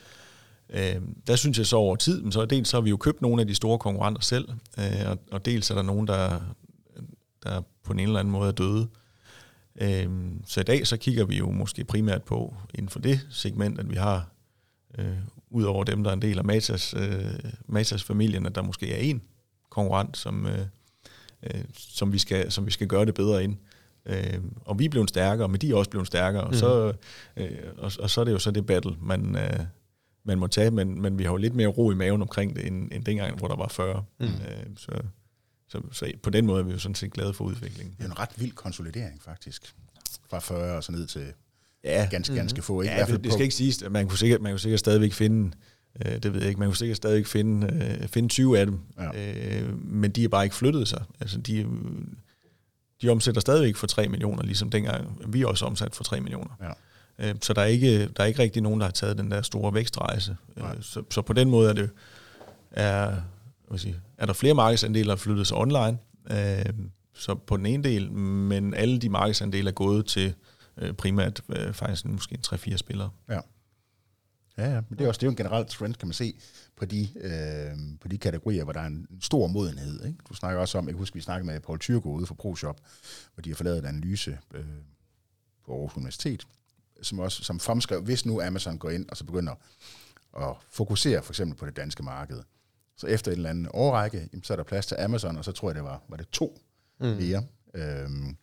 [0.72, 3.22] Øh, der synes jeg så over tid, men så dels så har vi jo købt
[3.22, 6.40] nogle af de store konkurrenter selv, øh, og, og dels er der nogen, der,
[7.42, 8.88] der på en eller anden måde er døde.
[9.80, 10.08] Øh,
[10.46, 13.90] så i dag så kigger vi jo måske primært på inden for det segment, at
[13.90, 14.28] vi har,
[14.98, 15.16] øh,
[15.50, 17.24] ud over dem, der er en del af Matas, øh,
[17.66, 19.22] Matas-familien, at der måske er en
[19.70, 20.66] konkurrent, som, øh,
[21.42, 23.56] øh, som, vi skal, som vi skal gøre det bedre ind.
[24.06, 26.48] Øh, og vi er blevet stærkere, men de er også blevet stærkere, mm.
[26.48, 26.92] og, så,
[27.36, 29.60] øh, og, og så er det jo så det battle, man, øh,
[30.24, 32.66] man må tage, men, men vi har jo lidt mere ro i maven omkring det,
[32.66, 34.04] end, end dengang, hvor der var 40.
[34.20, 34.26] Mm.
[34.26, 34.30] Øh,
[34.76, 34.90] så,
[35.68, 37.94] så, så på den måde er vi jo sådan set glade for udviklingen.
[37.98, 39.74] Det er en ret vild konsolidering, faktisk.
[40.30, 41.26] Fra 40 og så ned til
[41.84, 42.08] ja.
[42.10, 42.62] ganske, ganske mm.
[42.62, 42.82] få.
[42.82, 42.94] Ikke?
[42.94, 45.50] Ja, det, det skal ikke siges, at man kunne sikkert, man kunne sikkert stadigvæk finde,
[46.06, 47.66] øh, det ved jeg ikke, man kunne sikkert stadigvæk finde,
[48.02, 49.60] øh, finde 20 af dem, ja.
[49.60, 51.04] øh, men de er bare ikke flyttet sig.
[51.20, 51.66] Altså, de,
[53.02, 56.50] de omsætter stadigvæk for 3 millioner, ligesom dengang vi også omsat for 3 millioner.
[56.60, 56.72] Ja.
[57.18, 59.42] Øh, så der er, ikke, der er ikke rigtig nogen, der har taget den der
[59.42, 60.36] store vækstrejse.
[60.56, 61.90] Øh, så, så på den måde er det
[62.70, 63.16] er,
[63.68, 65.98] hvad sige, er der flere markedsandele, der er flyttet sig online.
[66.30, 66.74] Øh,
[67.14, 70.34] så på den ene del, men alle de markedsandele er gået til
[70.98, 71.40] primært
[71.72, 73.10] faktisk måske 3-4 spillere.
[73.28, 73.40] Ja.
[74.58, 76.34] Ja, ja, men det er også det er jo en generel trend, kan man se,
[76.76, 80.04] på de, øh, på de kategorier, hvor der er en stor modenhed.
[80.04, 80.18] Ikke?
[80.28, 82.80] Du snakker også om, jeg husker, vi snakkede med Paul Tyrgo ude fra ProShop,
[83.34, 84.64] hvor de har forladet en analyse øh,
[85.66, 86.46] på Aarhus Universitet,
[87.02, 89.54] som også som fremskrev, hvis nu Amazon går ind og så begynder
[90.38, 92.42] at fokusere for eksempel på det danske marked,
[92.96, 95.68] så efter en eller anden årrække, så er der plads til Amazon, og så tror
[95.68, 96.60] jeg, det var, var det to
[97.00, 97.06] mm.
[97.06, 97.42] mere
[97.74, 98.36] øhm,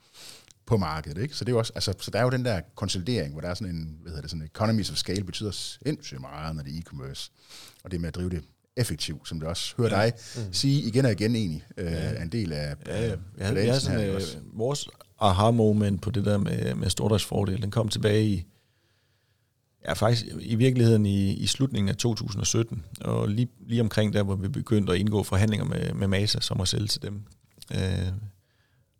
[0.65, 1.22] på markedet.
[1.22, 1.36] Ikke?
[1.36, 3.54] Så, det er også, altså, så der er jo den der konsolidering, hvor der er
[3.54, 6.82] sådan en, hvad hedder det, sådan economies of scale betyder sindssygt meget, når det er
[6.82, 7.32] e-commerce.
[7.84, 8.43] Og det med at drive det
[8.78, 10.06] effektivt, som det også hører ja.
[10.06, 10.54] dig mm.
[10.54, 13.15] sige igen og igen egentlig, øh, er en del af ja, ja.
[13.38, 14.22] ja, ja, sådan, øh,
[14.54, 14.89] vores
[15.20, 18.46] aha-moment på det der med, med stordriftsfordel, den kom tilbage i,
[19.86, 24.36] ja faktisk i virkeligheden i, i slutningen af 2017, og lige, lige omkring der, hvor
[24.36, 27.24] vi begyndte at indgå forhandlinger med, med Masa, som at sælge til dem.
[27.74, 28.14] Øh,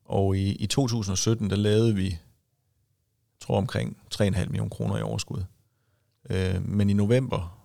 [0.06, 2.18] og i, i 2017, der lavede vi,
[3.42, 5.44] tror omkring 3,5 millioner kroner i overskud.
[6.30, 7.60] Øh, men i november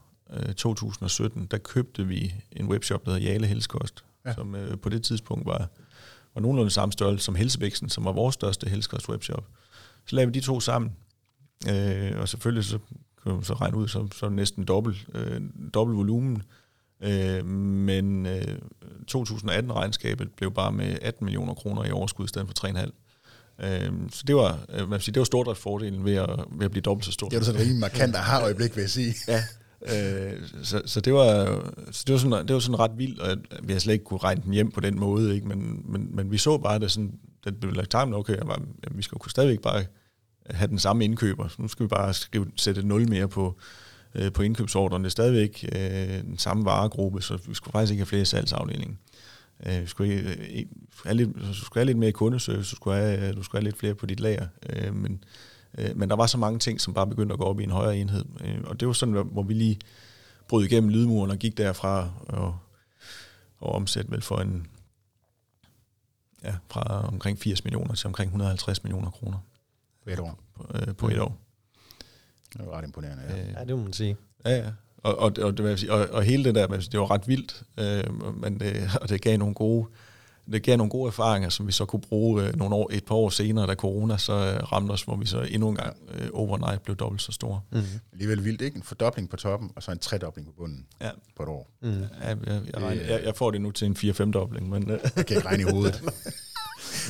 [0.56, 4.34] 2017, øh, der købte vi en webshop, der hedder Jale Helskost, ja.
[4.34, 5.68] som øh, på det tidspunkt var,
[6.34, 9.44] var nogenlunde samme størrelse som Helsebæksen, som var vores største Helskost webshop.
[10.06, 10.92] Så lavede vi de to sammen,
[11.68, 12.78] øh, og selvfølgelig så
[13.22, 15.40] kan man så regne ud, så, så næsten dobbelt, øh,
[15.74, 16.42] dobbelt volumen.
[17.00, 18.58] Øh, men øh,
[19.12, 22.90] 2018-regnskabet blev bare med 18 millioner kroner i overskud i stedet for 3,5.
[23.66, 26.82] Øh, så det var, øh, man sige, det var stordriftsfordelen ved at, ved at blive
[26.82, 27.30] dobbelt så stort.
[27.30, 29.14] Det var sådan en rimelig markant aha-øjeblik, vil jeg sige.
[29.28, 29.42] ja,
[29.84, 31.44] Øh, så, så, det var,
[31.90, 34.20] så det var, sådan, det var sådan ret vildt, og vi har slet ikke kunne
[34.20, 35.48] regne den hjem på den måde, ikke?
[35.48, 38.98] Men, men, men vi så bare, det sådan, det blev lagt sammen, okay, var, jamen,
[38.98, 39.84] vi skal kunne stadigvæk bare
[40.50, 41.48] have den samme indkøber.
[41.48, 43.58] Så nu skal vi bare skrive, sætte 0 mere på,
[44.14, 45.02] øh, på indkøbsordren.
[45.02, 48.96] Det er stadigvæk øh, den samme varegruppe, så vi skulle faktisk ikke have flere salgsafdelinger.
[49.66, 50.64] Øh, vi skulle, øh,
[51.04, 53.78] have lidt, så skulle have lidt mere kundeservice, så skulle have, du skulle have lidt
[53.78, 54.46] flere på dit lager.
[54.70, 55.24] Øh, men,
[55.78, 57.70] Øh, men der var så mange ting, som bare begyndte at gå op i en
[57.70, 58.24] højere enhed.
[58.40, 59.78] Øh, og det var sådan, hvor vi lige
[60.48, 62.58] brød igennem lydmuren og gik derfra og,
[63.58, 64.66] og omsætte vel for en,
[66.44, 69.38] ja, fra omkring 80 millioner til omkring 150 millioner kroner.
[70.04, 70.38] På et år?
[70.54, 71.38] På, øh, på et år.
[72.52, 73.42] Det var ret imponerende, ja.
[73.42, 74.16] Øh, ja, det må man sige.
[74.44, 74.70] Ja, ja.
[74.96, 78.60] Og, og, og, det, og, og hele det der, det var ret vildt, øh, men
[78.60, 79.86] det, og det gav nogle gode
[80.52, 83.14] det gav nogle gode erfaringer, som vi så kunne bruge øh, nogle år, et par
[83.14, 86.28] år senere, da corona så øh, ramte os, hvor vi så endnu en gang øh,
[86.32, 87.60] overnight blev dobbelt så store.
[87.70, 87.82] Mm.
[88.12, 88.76] Alligevel vildt, ikke?
[88.76, 91.10] En fordobling på toppen, og så en tredobling på bunden ja.
[91.36, 91.70] på et år.
[91.82, 91.90] Mm.
[91.90, 94.68] Ja, jeg, jeg, jeg, jeg, jeg får det nu til en 4-5-dobling.
[94.68, 94.98] Men, øh.
[95.16, 96.02] Jeg kan ikke regne i hovedet.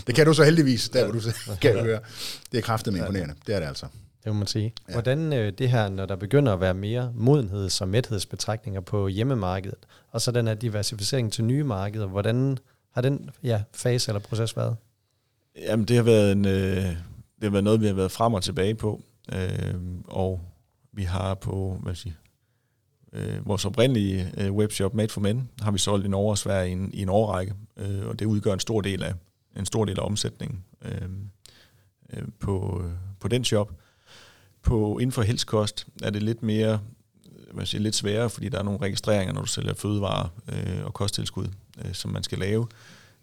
[0.07, 1.21] det kan du så heldigvis, der hvor du
[1.61, 2.01] kan høre.
[2.53, 3.35] Det er kraftigt med imponerende.
[3.47, 3.87] Det er det altså.
[4.25, 4.73] Det må man sige.
[4.89, 4.93] Ja.
[4.93, 9.79] Hvordan øh, det her, når der begynder at være mere modenheds- og mæthedsbetragtninger på hjemmemarkedet,
[10.11, 12.59] og så den her diversificering til nye markeder, hvordan
[12.95, 14.77] har den ja, fase eller proces været?
[15.57, 18.43] Jamen, det har været, en, øh, det har været noget, vi har været frem og
[18.43, 19.03] tilbage på.
[19.33, 20.41] Øh, og
[20.93, 22.15] vi har på, hvad siger,
[23.13, 26.69] øh, vores oprindelige øh, webshop Made for Men, har vi solgt i Norge og Sverige
[26.69, 29.15] i en, i en årrække, øh, og det udgør en stor del af,
[29.57, 31.09] en stor del af omsætningen øh,
[32.13, 33.73] øh, på, øh, på den shop.
[34.63, 36.81] På inden for helskost er det lidt mere
[37.55, 40.95] man siger, lidt sværere, fordi der er nogle registreringer, når du sælger fødevarer øh, og
[40.95, 41.47] kosttilskud,
[41.79, 42.67] øh, som man skal lave.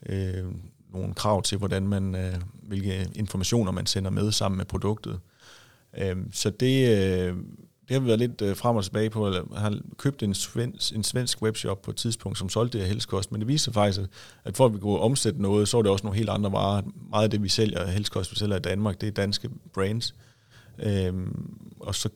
[0.10, 0.46] Øh,
[0.94, 5.20] nogle krav til, hvordan man, øh, hvilke informationer man sender med sammen med produktet.
[5.98, 7.36] Øh, så det, øh,
[7.88, 9.34] det har vi været lidt øh, frem og tilbage på.
[9.34, 12.94] Jeg har købt en svensk, en svensk webshop på et tidspunkt, som solgte det her
[12.94, 14.02] helskost, men det viser faktisk,
[14.44, 16.82] at for at vi kunne omsætte noget, så er det også nogle helt andre varer.
[17.10, 20.16] Meget af det, vi sælger, helskost, vi sælger i Danmark, det er danske brands.
[20.80, 21.14] Øh,
[21.80, 22.10] og så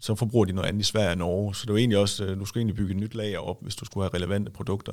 [0.00, 1.54] så forbruger de noget andet i Sverige og Norge.
[1.54, 3.76] Så det er egentlig også, øh, du skulle egentlig bygge et nyt lager op, hvis
[3.76, 4.92] du skulle have relevante produkter.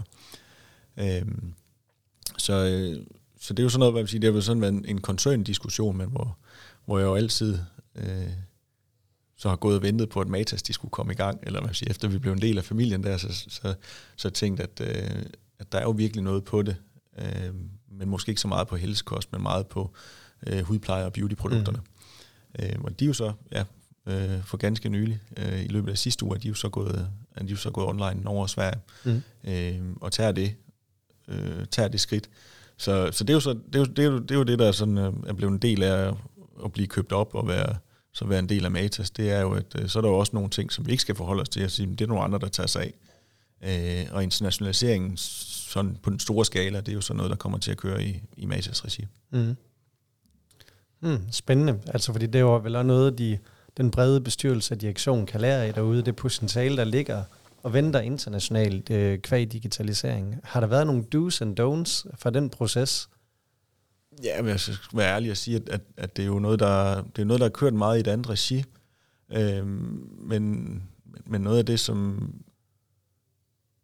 [0.98, 1.54] Øhm,
[2.38, 3.06] så, øh,
[3.40, 4.86] så det er jo sådan noget, hvad man siger, det har jo sådan været en,
[4.86, 6.38] en koncerndiskussion, men hvor,
[6.86, 7.60] hvor jeg jo altid
[7.96, 8.30] øh,
[9.36, 11.68] så har gået og ventet på, at Matas de skulle komme i gang, eller hvad
[11.68, 13.74] man siger, efter vi blev en del af familien der, så, så,
[14.16, 15.26] så tænkte at, øh,
[15.60, 16.76] at der er jo virkelig noget på det,
[17.18, 17.54] øh,
[17.92, 19.94] men måske ikke så meget på helsekost, men meget på
[20.48, 21.78] øh, hudpleje og beautyprodukterne.
[21.80, 22.66] Mm.
[22.66, 23.64] Øh, og de er jo så, ja,
[24.06, 25.20] øh, for ganske nylig.
[25.38, 27.72] Øh, I løbet af sidste uge er de jo så gået, er de jo så
[27.72, 29.22] gået online over Sverige, mm.
[29.44, 30.56] øh, og tager det,
[31.28, 32.30] øh, tager det skridt.
[32.78, 34.44] Så, så det er jo så det er jo, det er jo, det er jo
[34.44, 36.14] det der sådan, øh, er blevet en del af
[36.66, 37.76] at blive købt op og være
[38.14, 40.18] så være en del af Matas, det er jo, at øh, så er der jo
[40.18, 42.24] også nogle ting, som vi ikke skal forholde os til at sige, det er nogle
[42.24, 42.94] andre, der tager sig af.
[43.62, 47.58] Øh, og internationaliseringen sådan på den store skala, det er jo så noget, der kommer
[47.58, 49.06] til at køre i, i Matas regi.
[49.32, 49.56] Mm.
[51.02, 53.38] Mm, spændende, altså fordi det er jo vel også noget, de
[53.78, 57.24] den brede bestyrelse og direktion kan lære af derude, det potentiale, der ligger
[57.68, 60.40] og venter internationalt øh, kvæg digitalisering.
[60.44, 63.10] Har der været nogle do's and don'ts for den proces?
[64.24, 66.60] Ja, men jeg skal være ærlig at sige, at, at, at det er jo noget,
[66.60, 68.64] der, det er noget, der er kørt meget i et andet regi.
[69.32, 70.84] Øhm, men,
[71.26, 72.30] men noget af det, som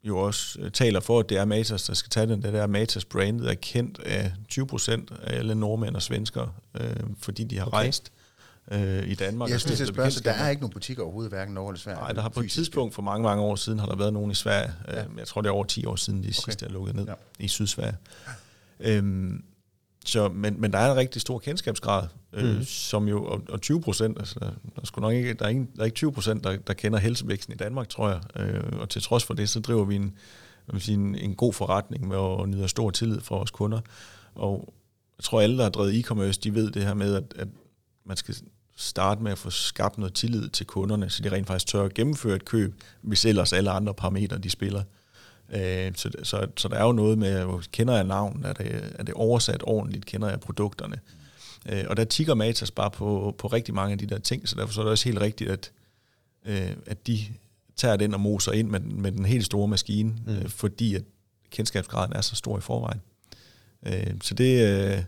[0.04, 2.67] jo også øh, taler for, at det er Matas, der skal tage den, det der
[2.67, 7.58] Matas brandet er kendt af 20 procent af alle nordmænd og svenskere, øh, fordi de
[7.58, 7.78] har okay.
[7.78, 8.12] rejst
[8.71, 9.49] øh, i Danmark.
[9.49, 11.99] Jeg synes, det spørge, så der er ikke nogen butikker overhovedet, hverken Norge eller Sverige?
[11.99, 14.32] Nej, der har på et tidspunkt for mange, mange år siden, har der været nogen
[14.32, 14.73] i Sverige.
[14.88, 15.04] Ja.
[15.04, 16.34] Øh, jeg tror, det er over 10 år siden, de okay.
[16.34, 17.13] sidste er lukket ned ja.
[17.39, 17.97] i Sydsverige.
[18.80, 19.43] Øhm,
[20.06, 22.63] så, men, men der er en rigtig stor kendskabsgrad, øh, Mm.
[22.63, 24.45] som jo, og, og 20 procent, altså der,
[24.76, 26.99] der, er nok ikke, der, er ikke, der er ikke 20 procent, der, der kender
[26.99, 28.21] helsevæksten i Danmark, tror jeg.
[28.39, 30.13] Øh, og til trods for det, så driver vi en,
[30.65, 33.80] hvad man sige, en, en god forretning med at nyde stor tillid for vores kunder.
[34.36, 34.73] Og
[35.17, 37.47] jeg tror, alle, der har drevet e-commerce, de ved det her med, at, at
[38.06, 38.36] man skal
[38.76, 41.94] starte med at få skabt noget tillid til kunderne, så de rent faktisk tør at
[41.94, 44.84] gennemføre et køb, hvis ellers alle andre parametre, de spiller.
[45.50, 49.04] Øh, så, så, så der er jo noget med, kender jeg navn, er det, er
[49.04, 51.00] det oversat ordentligt, kender jeg produkterne.
[51.70, 54.56] Øh, og der tigger Matas bare på, på rigtig mange af de der ting, så
[54.56, 55.72] derfor så er det også helt rigtigt, at,
[56.46, 57.20] øh, at de
[57.76, 60.34] tager den og moser ind med, med den helt store maskine, mm.
[60.34, 61.04] øh, fordi at
[61.50, 63.02] kendskabsgraden er så stor i forvejen.
[63.86, 65.04] Øh, så det, øh,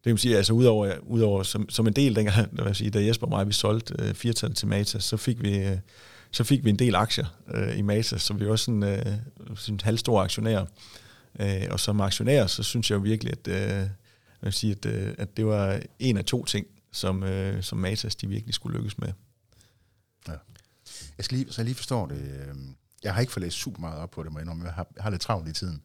[0.00, 2.76] det kan man sige, altså udover, udover som, som en del dengang, hvad vil jeg
[2.76, 5.78] sige, da Jesper og mig, vi solgte øh, firtal til Matas, så fik vi, øh,
[6.30, 9.06] så fik vi en del aktier øh, i Matas, så vi var sådan øh,
[9.56, 10.64] sådan en halvstor aktionær.
[11.40, 13.48] Øh, og som aktionær, så synes jeg jo virkelig, at,
[13.82, 13.88] øh,
[14.42, 18.16] vil sige, at, øh, at det var en af to ting, som, øh, som Matas
[18.16, 19.08] de virkelig skulle lykkes med.
[21.18, 22.46] Jeg skal lige, så jeg lige forstår det.
[22.48, 24.48] øhm, Jeg har ikke fået læst super meget op på det, må jeg.
[24.64, 25.82] Jeg har, jeg har lidt travlt i tiden.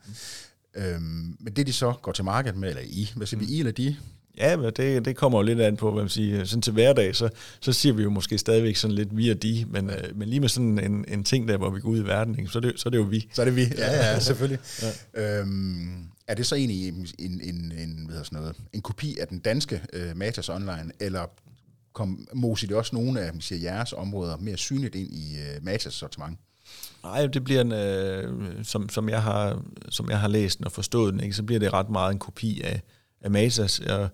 [0.75, 0.81] Mm.
[0.81, 3.59] Øhm, men det de så går til markedet med, eller I, hvad siger vi, I
[3.59, 3.95] eller de?
[4.37, 6.45] Ja, men det, det kommer jo lidt an på, hvad man siger.
[6.45, 9.65] Sådan til hverdag, så, så siger vi jo måske stadigvæk sådan lidt vi og de,
[9.69, 12.05] men, øh, men lige med sådan en, en ting der, hvor vi går ud i
[12.05, 13.27] verden, ikke, så, er det, så er det jo vi.
[13.33, 13.61] Så er det vi.
[13.77, 14.59] Ja, ja, selvfølgelig.
[15.13, 15.39] ja.
[15.39, 19.17] Øhm, er det så egentlig en, en, en, en, hvad hedder sådan noget, en kopi
[19.21, 21.25] af den danske øh, Matas Online, eller
[21.93, 25.93] kom Mosi det også nogle af siger, jeres områder mere synligt ind i øh, Matas
[25.93, 26.37] sortiment?
[27.03, 28.33] Nej, det bliver en, øh,
[28.65, 31.59] som, som, jeg har, som jeg har læst den og forstået den, ikke, så bliver
[31.59, 32.81] det ret meget en kopi af,
[33.21, 33.79] af Matas.
[33.85, 34.09] Jeg,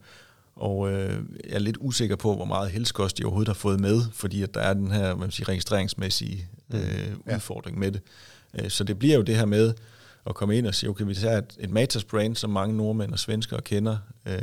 [0.56, 4.02] og øh, jeg er lidt usikker på, hvor meget helskost de overhovedet har fået med,
[4.13, 6.82] fordi at der er den her man siger, registreringsmæssige øh,
[7.28, 7.36] Ja.
[7.36, 8.02] udfordring med det.
[8.60, 9.74] Øh, Så det bliver jo det her med
[10.26, 13.19] at komme ind og sige, okay, vi tager et, et Matas-brand, som mange nordmænd og
[13.19, 14.34] svenskere kender, øh,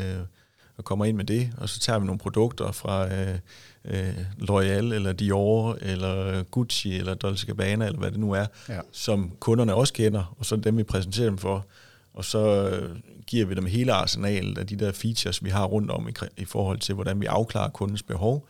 [0.78, 3.38] og kommer ind med det, og så tager vi nogle produkter fra øh,
[3.84, 8.80] øh, L'Oreal, eller Dior, eller Gucci, eller Dolce Gabbana, eller hvad det nu er, Ja.
[8.92, 11.66] som kunderne også kender, og så er dem, vi præsenterer dem for.
[12.14, 15.90] Og så øh, giver vi dem hele arsenalet af de der features, vi har rundt
[15.90, 18.48] om i, i forhold til, hvordan vi afklarer kundens behov,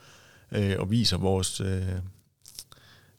[0.53, 1.83] øh, og viser vores, øh,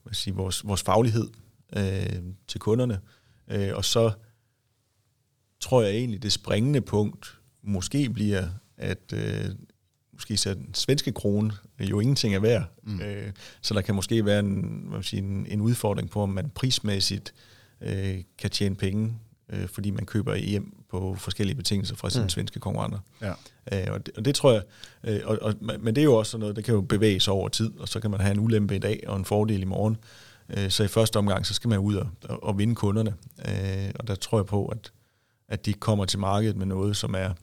[0.04, 1.28] hvad siger, vores, vores faglighed
[1.76, 3.00] øh, til kunderne.
[3.48, 4.12] Øh, og så
[5.60, 8.48] tror jeg egentlig, det springende punkt måske bliver,
[8.80, 9.46] at øh,
[10.13, 12.63] måske så den svenske krone jo ingenting er værd.
[12.84, 13.02] Mm.
[13.02, 14.54] Øh, så der kan måske være en,
[14.88, 17.34] hvad man siger, en, en udfordring på, om man prismæssigt
[17.82, 19.15] øh, kan tjene penge,
[19.50, 22.30] øh, fordi man køber hjem på forskellige betingelser fra sine mm.
[22.30, 23.00] svenske konkurrenter.
[23.22, 23.34] Ja.
[23.72, 24.63] Øh, og, det, og det tror jeg,
[25.04, 27.34] øh, og, og, men det er jo også sådan noget, der kan jo bevæge sig
[27.34, 29.65] over tid, og så kan man have en ulempe i dag og en fordel i
[29.65, 29.98] morgen.
[30.50, 33.13] Øh, så i første omgang, så skal man ud og, og, og vinde kunderne.
[33.48, 34.92] Øh, og der tror jeg på, at,
[35.48, 37.34] at de kommer til markedet med noget, som er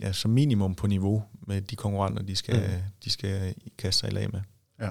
[0.00, 2.82] ja, som minimum på niveau med de konkurrenter, de skal, mm.
[3.04, 4.40] de skal kaste sig i lag med.
[4.80, 4.90] Ja.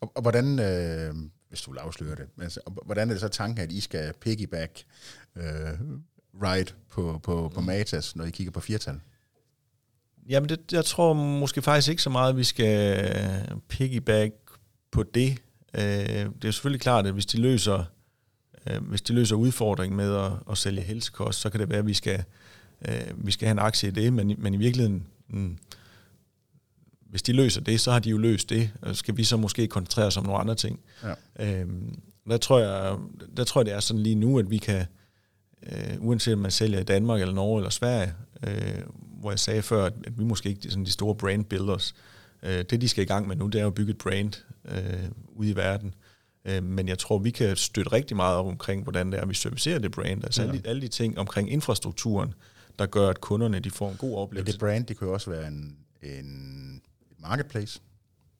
[0.00, 1.14] Og, og hvordan, øh,
[1.48, 4.84] hvis du vil afsløre det, altså, hvordan er det så tanken, at I skal piggyback
[5.36, 5.44] øh,
[6.42, 9.00] ride på, på, på Matas, når I kigger på firtal?
[10.28, 14.34] Jamen, det, jeg tror måske faktisk ikke så meget, at vi skal piggyback
[14.90, 15.38] på det.
[15.74, 17.84] Øh, det er jo selvfølgelig klart, at hvis de løser,
[18.66, 21.86] øh, hvis de løser udfordringen med at, at sælge helsekost, så kan det være, at
[21.86, 22.24] vi skal,
[22.88, 25.58] øh, vi skal have en aktie i det, men, i- men i virkeligheden, mm,
[27.10, 29.66] hvis de løser det, så har de jo løst det, og skal vi så måske
[29.66, 30.80] koncentrere os om nogle andre ting.
[31.38, 31.60] Ja.
[31.60, 31.98] Øhm,
[32.30, 32.96] der, tror jeg,
[33.36, 34.84] der tror jeg, det er sådan lige nu, at vi kan,
[35.72, 38.12] øh, uanset om man sælger i Danmark eller Norge eller Sverige,
[38.46, 38.82] øh,
[39.20, 41.94] hvor jeg sagde før, at, at vi måske ikke er sådan de store brand builders.
[42.42, 44.32] Øh, det, de skal i gang med nu, det er at bygge et brand
[44.68, 45.94] øh, ude i verden.
[46.44, 49.34] Øh, men jeg tror, vi kan støtte rigtig meget op omkring, hvordan det er, vi
[49.34, 50.24] servicerer det brand.
[50.24, 50.48] Altså ja.
[50.48, 52.34] alle, alle de ting omkring infrastrukturen,
[52.78, 54.52] der gør, at kunderne de får en god Men oplevelse.
[54.52, 57.80] det brand, det kunne jo også være en, en et marketplace.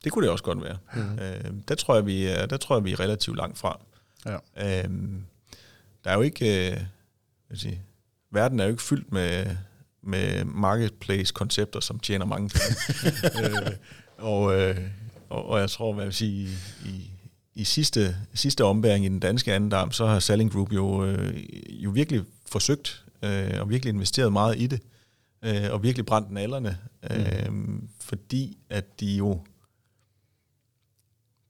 [0.05, 0.79] Det kunne det også godt være.
[0.94, 1.18] Mm.
[1.18, 3.81] Øh, der, tror jeg, vi er, der tror jeg, vi er relativt langt fra.
[4.27, 4.85] Ja.
[4.85, 5.24] Øhm,
[6.05, 6.87] der er jo ikke, øh, vil
[7.51, 7.83] jeg sige,
[8.31, 9.46] verden er jo ikke fyldt med,
[10.03, 12.77] med marketplace-koncepter, som tjener mange penge.
[13.66, 13.72] øh,
[14.18, 14.79] og, øh,
[15.29, 16.48] og, og jeg tror, hvad jeg vil sige,
[16.85, 17.11] i, i,
[17.55, 21.90] i sidste, sidste ombæring i den danske andendam, så har Selling Group jo, øh, jo
[21.90, 24.83] virkelig forsøgt øh, og virkelig investeret meget i det,
[25.43, 26.79] øh, og virkelig brændt nallerne,
[27.11, 27.53] øh,
[28.01, 29.41] fordi at de jo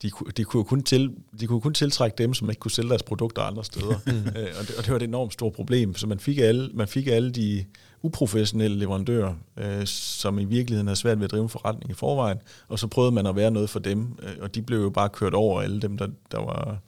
[0.03, 3.03] de, de, kunne kun til, de kunne kun tiltrække dem, som ikke kunne sælge deres
[3.03, 3.99] produkter andre steder.
[4.37, 5.95] øh, og, det, og det var et enormt stort problem.
[5.95, 7.65] Så man fik alle, man fik alle de
[8.03, 12.39] uprofessionelle leverandører, øh, som i virkeligheden havde svært ved at drive en forretning i forvejen,
[12.69, 15.09] og så prøvede man at være noget for dem, øh, og de blev jo bare
[15.09, 16.79] kørt over alle dem, der, der var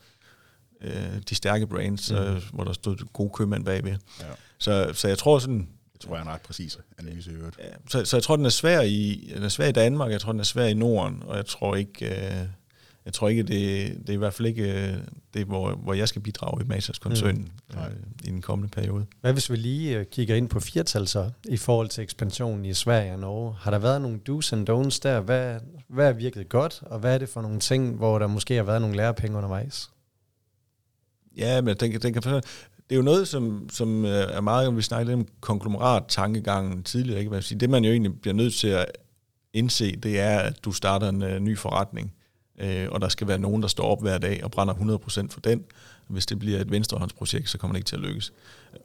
[0.81, 2.16] øh, de stærke brands, mm.
[2.16, 3.97] øh, hvor der stod gode købmænd bagved.
[4.21, 4.25] Ja.
[4.61, 7.59] Så, så jeg tror sådan, Det tror jeg er en ret præcis analyse i øvrigt.
[7.59, 10.20] Ja, så, så jeg tror, den er svær i, den er svær i Danmark, jeg
[10.20, 12.46] tror, den er svær i Norden, og jeg tror ikke, øh,
[13.05, 14.96] jeg tror ikke, det, det er i hvert fald ikke øh,
[15.35, 17.79] det, hvor, hvor jeg skal bidrage i Masas koncernen mm.
[17.79, 17.90] øh,
[18.25, 19.07] i den kommende periode.
[19.20, 22.75] Hvad hvis vi lige øh, kigger ind på firtal så, i forhold til ekspansionen i
[22.75, 23.55] Sverige og Norge?
[23.59, 25.20] Har der været nogle do's and don'ts der?
[25.20, 28.57] Hvad, hvad er virket godt, og hvad er det for nogle ting, hvor der måske
[28.57, 29.90] har været nogle lærepenge undervejs?
[31.37, 32.43] Ja, men den, den kan, det
[32.90, 37.21] er jo noget, som, som øh, er meget, vi snakkede om konglomerat-tankegangen tidligere.
[37.21, 37.43] Ikke?
[37.43, 38.87] Sige, det man jo egentlig bliver nødt til at
[39.53, 42.12] indse, det er, at du starter en uh, ny forretning
[42.61, 45.40] øh, og der skal være nogen, der står op hver dag og brænder 100% for
[45.40, 45.64] den.
[46.09, 48.33] Hvis det bliver et venstrehåndsprojekt, så kommer det ikke til at lykkes.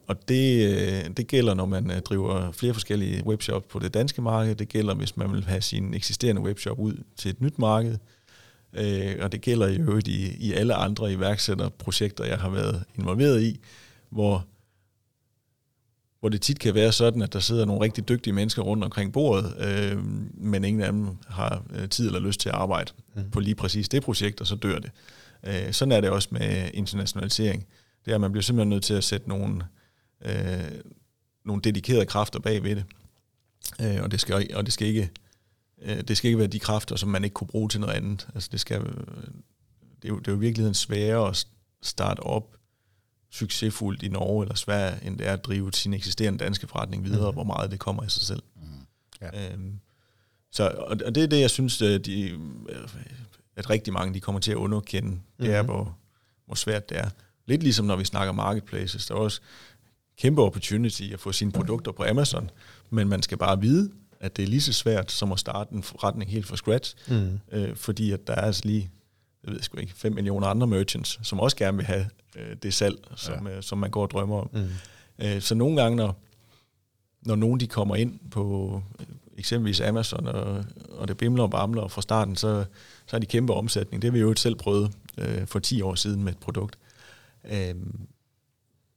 [0.06, 4.22] Og det, øh, det gælder, når man øh, driver flere forskellige webshops på det danske
[4.22, 4.54] marked.
[4.54, 7.98] Det gælder, hvis man vil have sin eksisterende webshop ud til et nyt marked.
[8.72, 13.42] Øh, og det gælder i øvrigt i, i alle andre iværksætterprojekter, jeg har været involveret
[13.42, 13.60] i,
[14.10, 14.46] hvor
[16.20, 19.12] hvor det tit kan være sådan, at der sidder nogle rigtig dygtige mennesker rundt omkring
[19.12, 23.30] bordet, øh, men ingen af dem har øh, tid eller lyst til at arbejde mm.
[23.30, 24.90] på lige præcis det projekt, og så dør det.
[25.46, 27.66] Øh, sådan er det også med internationalisering.
[28.04, 29.62] Det er, at man bliver simpelthen nødt til at sætte nogle,
[30.24, 30.80] øh,
[31.44, 32.84] nogle dedikerede kræfter bag ved det.
[33.80, 35.10] Øh, og, det skal, og det skal ikke
[35.84, 38.28] det skal ikke være de kræfter, som man ikke kunne bruge til noget andet.
[38.34, 41.46] Altså det, skal, det, er jo, det er jo i virkeligheden sværere at
[41.82, 42.56] starte op
[43.30, 47.30] succesfuldt i Norge eller Sverige, end det er at drive sin eksisterende danske forretning videre,
[47.30, 47.34] mm.
[47.34, 48.42] hvor meget det kommer i sig selv.
[48.56, 48.62] Mm.
[49.20, 49.52] Ja.
[49.52, 49.80] Øhm,
[50.52, 52.28] så, og, og det er det, jeg synes, at, øh, de,
[52.68, 52.88] øh,
[53.56, 55.10] at rigtig mange de kommer til at underkende.
[55.10, 55.54] Det mm.
[55.54, 55.96] er, hvor,
[56.46, 57.10] hvor svært det er.
[57.46, 59.06] Lidt ligesom når vi snakker marketplaces.
[59.06, 59.40] Der er også
[60.18, 62.50] kæmpe opportunity at få sine produkter på Amazon,
[62.90, 65.82] men man skal bare vide, at det er lige så svært som at starte en
[65.82, 67.40] forretning helt fra scratch, mm.
[67.52, 68.90] øh, fordi at der er altså lige
[69.46, 72.74] jeg ved sgu ikke, 5 millioner andre merchants, som også gerne vil have øh, det
[72.74, 73.56] salg, som, ja.
[73.56, 74.50] øh, som man går og drømmer om.
[74.52, 74.68] Mm.
[75.18, 76.20] Øh, så nogle gange, når,
[77.22, 79.06] når nogen de kommer ind på øh,
[79.38, 82.64] eksempelvis Amazon, og, og det bimler og bamler fra starten, så,
[83.06, 84.02] så er de kæmpe omsætning.
[84.02, 86.78] Det har vi jo selv prøvet øh, for 10 år siden med et produkt.
[87.44, 87.74] Øh,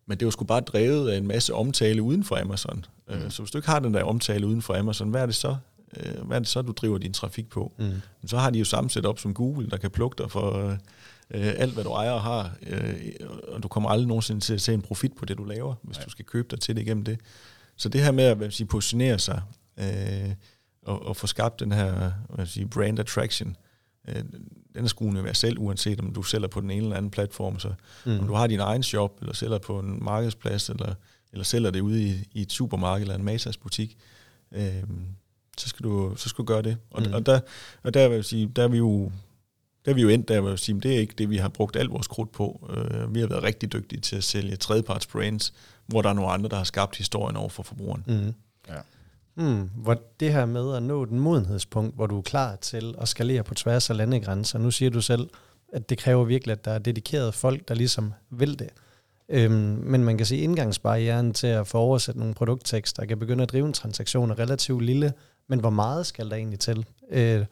[0.10, 2.86] men det var sgu bare drevet af en masse omtale uden for Amazon.
[3.10, 3.30] Øh, mm.
[3.30, 5.56] Så hvis du ikke har den der omtale uden for Amazon, hvad er det så?
[5.98, 7.72] øh, hvad er det så, du driver din trafik på?
[7.78, 8.02] Mm.
[8.26, 10.58] Så har de jo samme setup som Google, der kan plukke dig for
[11.32, 12.96] øh, alt, hvad du ejer og har, øh,
[13.48, 15.98] og du kommer aldrig nogensinde til at se en profit på det, du laver, hvis
[15.98, 16.06] Nej.
[16.06, 17.20] du skal købe dig til det igennem det.
[17.76, 19.42] Så det her med at hvad sige, positionere sig
[19.78, 20.34] øh,
[20.86, 23.56] og, og få skabt den her hvad sige, brand attraction, øh,
[24.76, 27.60] den er sgu universel, uanset om du sælger på den ene eller anden platform.
[27.60, 27.74] Så
[28.06, 28.20] mm.
[28.20, 30.94] om du har din egen shop, eller sælger på en markedsplads, eller,
[31.32, 33.98] eller sælger det ude i, i et supermarked eller en Masas butik,
[34.52, 34.84] øh,
[35.58, 36.78] så skal du, så skal du gøre det.
[36.92, 37.14] Og, mm.
[37.14, 37.40] og, der,
[37.84, 39.12] og der vil jeg sige, der er vi jo
[39.86, 41.50] der er vi jo endt der, vil jeg sige, det er ikke det, vi har
[41.50, 42.70] brugt al vores krudt på.
[42.70, 45.54] Uh, vi har været rigtig dygtige til at sælge tredjeparts brands,
[45.86, 48.04] hvor der er nogle andre, der har skabt historien over for forbrugeren.
[48.08, 48.34] Mm.
[48.68, 48.80] Ja.
[49.40, 53.08] Mm, hvor det her med at nå den modenhedspunkt, hvor du er klar til at
[53.08, 54.60] skalere på tværs af landegrænser.
[54.60, 55.30] Nu siger du selv,
[55.74, 58.70] at det kræver virkelig, at der er dedikerede folk, der ligesom vil det.
[59.30, 63.44] Øhm, men man kan sige, at indgangsbarrieren til at få oversat nogle produkttekster kan begynde
[63.44, 65.14] at drive en transaktion er relativt lille,
[65.48, 66.86] men hvor meget skal der egentlig til?
[67.12, 67.46] Øh,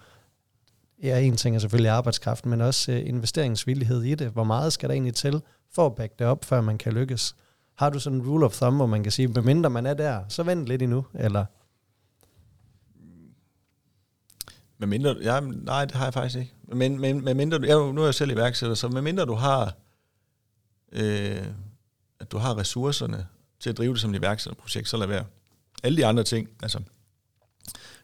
[1.04, 4.28] ja, en ting er selvfølgelig arbejdskraften, men også øh, investeringsvillighed i det.
[4.28, 5.42] Hvor meget skal der egentlig til
[5.76, 7.36] for at backe det op, før man kan lykkes?
[7.78, 10.22] Har du sådan en rule of thumb, hvor man kan sige, medmindre man er der,
[10.30, 11.46] så vent lidt endnu, eller?
[14.80, 16.54] Med mindre, ja, nej, det har jeg faktisk ikke.
[16.74, 19.74] Men, men med mindre, ja, nu er jeg selv iværksætter, så med mindre du har,
[20.92, 21.46] øh,
[22.20, 23.28] at du har ressourcerne
[23.60, 25.26] til at drive det som et iværksætterprojekt, så lad være.
[25.84, 26.80] Alle de andre ting, altså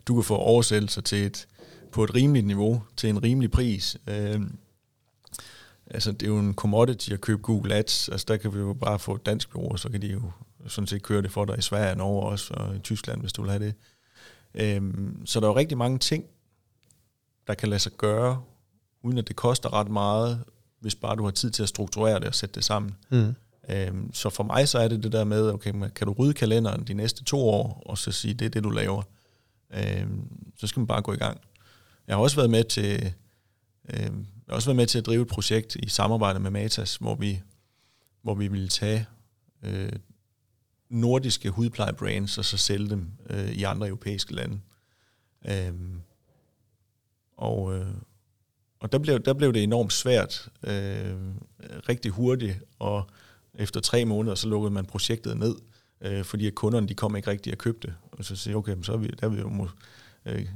[0.07, 1.47] du kan få oversættelser til et,
[1.91, 3.97] på et rimeligt niveau, til en rimelig pris.
[4.07, 4.41] Øh,
[5.87, 8.09] altså, det er jo en commodity at købe Google Ads.
[8.09, 10.31] Altså, der kan vi jo bare få et dansk bureau, så kan de jo
[10.67, 13.33] sådan set køre det for dig i Sverige og Norge også, og i Tyskland, hvis
[13.33, 13.75] du vil have det.
[14.55, 14.93] Øh,
[15.25, 16.25] så der er jo rigtig mange ting,
[17.47, 18.41] der kan lade sig gøre,
[19.03, 20.43] uden at det koster ret meget,
[20.79, 22.95] hvis bare du har tid til at strukturere det og sætte det sammen.
[23.09, 23.35] Mm.
[23.69, 26.83] Øhm, så for mig så er det det der med, okay, kan du rydde kalenderen
[26.83, 29.03] de næste to år, og så sige, det er det, du laver
[29.73, 30.07] øh,
[30.57, 31.41] så skal man bare gå i gang.
[32.07, 33.13] Jeg har også været med til,
[33.89, 34.11] øh, jeg
[34.49, 37.41] har også været med til at drive et projekt i samarbejde med Matas, hvor vi,
[38.21, 39.05] hvor vi ville tage
[39.63, 39.91] øh,
[40.89, 44.59] nordiske hudplejebrands og så sælge dem øh, i andre europæiske lande.
[45.47, 45.73] Øh,
[47.37, 47.87] og øh,
[48.83, 51.15] og der blev, der blev det enormt svært, øh,
[51.89, 53.09] rigtig hurtigt, og
[53.53, 55.55] efter tre måneder, så lukkede man projektet ned,
[56.01, 57.93] øh, fordi at kunderne de kom ikke rigtig og købte.
[58.11, 59.67] Og så siger okay, så er vi, der er vi jo
[60.25, 60.47] øh,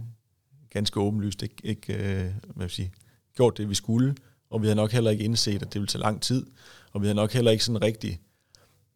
[0.69, 2.93] ganske åbenlyst ikke, ikke øh, hvad vil sige,
[3.35, 4.15] gjort det, vi skulle,
[4.49, 6.45] og vi havde nok heller ikke indset, at det ville tage lang tid,
[6.93, 8.21] og vi havde nok heller ikke sådan rigtig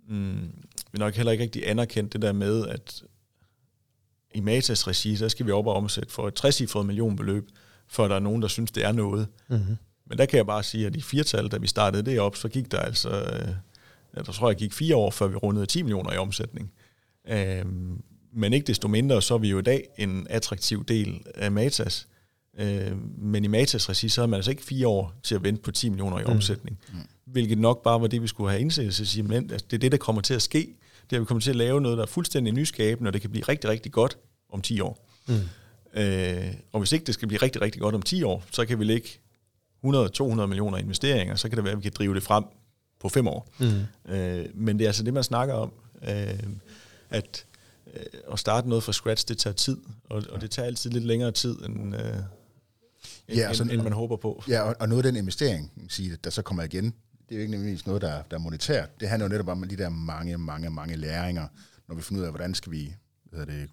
[0.08, 0.52] mm,
[0.92, 3.04] vi nok heller ikke rigtig anerkendt det der med, at
[4.34, 7.50] i Matas regi, der skal vi op og omsætte for et 60 millionbeløb,
[7.92, 9.28] for der er nogen, der synes, det er noget.
[9.50, 9.78] Mm-hmm.
[10.06, 12.50] Men der kan jeg bare sige, at i firtal, da vi startede det op, så
[12.50, 16.14] gik der altså, øh, der tror jeg gik fire år, før vi rundede 10 millioner
[16.14, 16.72] i omsætning.
[17.28, 17.66] Øh,
[18.34, 22.08] men ikke desto mindre, så er vi jo i dag en attraktiv del af Matas.
[22.60, 25.62] Øh, men i Matas regi, så havde man altså ikke fire år til at vente
[25.62, 26.32] på 10 millioner i mm.
[26.32, 26.80] omsætning.
[26.94, 27.00] Mm.
[27.26, 29.80] Hvilket nok bare var det, vi skulle have indsat sig sige, men altså, det er
[29.80, 30.76] det, der kommer til at ske.
[31.10, 33.22] Det er, at vi kommer til at lave noget, der er fuldstændig nyskabende, og det
[33.22, 34.18] kan blive rigtig, rigtig godt
[34.50, 35.10] om 10 år.
[35.28, 35.36] Mm.
[35.94, 38.80] Øh, og hvis ikke det skal blive rigtig, rigtig godt om 10 år, så kan
[38.80, 39.10] vi lægge
[39.86, 42.44] 100-200 millioner investeringer, så kan det være, at vi kan drive det frem
[43.00, 43.50] på 5 år.
[43.60, 44.14] Mm.
[44.14, 45.74] Øh, men det er altså det, man snakker om,
[46.04, 46.40] øh,
[47.10, 47.46] at
[47.94, 49.78] øh, at starte noget fra scratch, det tager tid,
[50.10, 52.16] og, og det tager altid lidt længere tid, end, øh,
[53.28, 54.44] end, ja, sådan, end man håber på.
[54.48, 57.42] Ja, og, og noget af den investering, sige, der så kommer igen, det er jo
[57.42, 59.00] ikke nødvendigvis noget, der, der er monetært.
[59.00, 61.48] Det handler jo netop om de der mange, mange, mange læringer,
[61.88, 62.96] når vi finder ud af, hvordan skal vi
[63.32, 63.70] hvad det,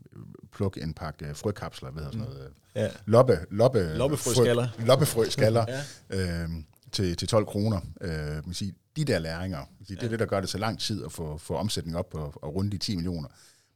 [0.53, 2.89] plukke en pakke frøkapsler, hvad sådan noget, ja.
[3.07, 5.65] loppe, loppe, loppefrøskaller, loppefrøskaller
[6.11, 6.43] ja.
[6.43, 6.49] øh,
[6.93, 7.81] til, til 12 kroner.
[8.01, 8.11] Øh,
[8.47, 10.11] man sige, de der læringer, sige, det er ja.
[10.11, 12.71] det, der gør det så lang tid at få, få omsætning op og, og runde
[12.71, 13.29] de 10 millioner.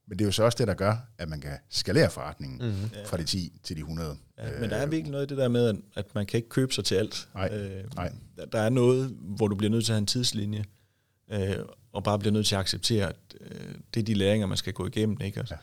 [0.07, 2.91] Men det er jo så også det, der gør, at man kan skalere forretningen mm-hmm.
[3.07, 4.17] fra de 10 til de 100.
[4.39, 6.75] Ja, men der er virkelig noget i det der med, at man kan ikke købe
[6.75, 7.29] sig til alt.
[7.35, 8.13] Nej, øh, nej.
[8.53, 10.65] Der er noget, hvor du bliver nødt til at have en tidslinje,
[11.33, 11.57] øh,
[11.93, 14.73] og bare bliver nødt til at acceptere, at øh, det er de læringer, man skal
[14.73, 15.21] gå igennem.
[15.21, 15.41] Ikke?
[15.41, 15.59] Altså, ja.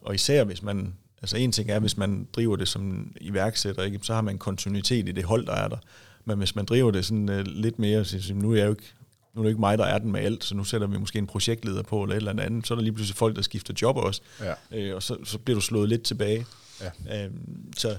[0.00, 3.98] Og især hvis man, altså en ting er, hvis man driver det som iværksætter, ikke?
[4.02, 5.78] så har man kontinuitet i det hold, der er der.
[6.24, 8.92] Men hvis man driver det sådan uh, lidt mere, så nu er jeg jo ikke
[9.34, 11.18] nu er det ikke mig, der er den med alt, så nu sætter vi måske
[11.18, 13.74] en projektleder på, eller et eller andet, så er der lige pludselig folk, der skifter
[13.82, 14.54] job også, ja.
[14.72, 16.46] øh, og så, så bliver du slået lidt tilbage.
[16.80, 17.24] Ja.
[17.24, 17.96] Øhm, så,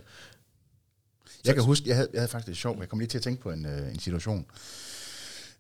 [1.46, 3.24] jeg kan huske, jeg havde, jeg havde faktisk det sjovt, jeg kom lige til at
[3.24, 4.46] tænke på en, øh, en situation.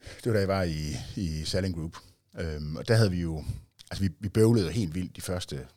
[0.02, 1.98] Det var da jeg var i, i Selling Group,
[2.40, 3.44] øhm, og der havde vi jo,
[3.92, 5.68] altså vi, vi bøvlede helt vildt de første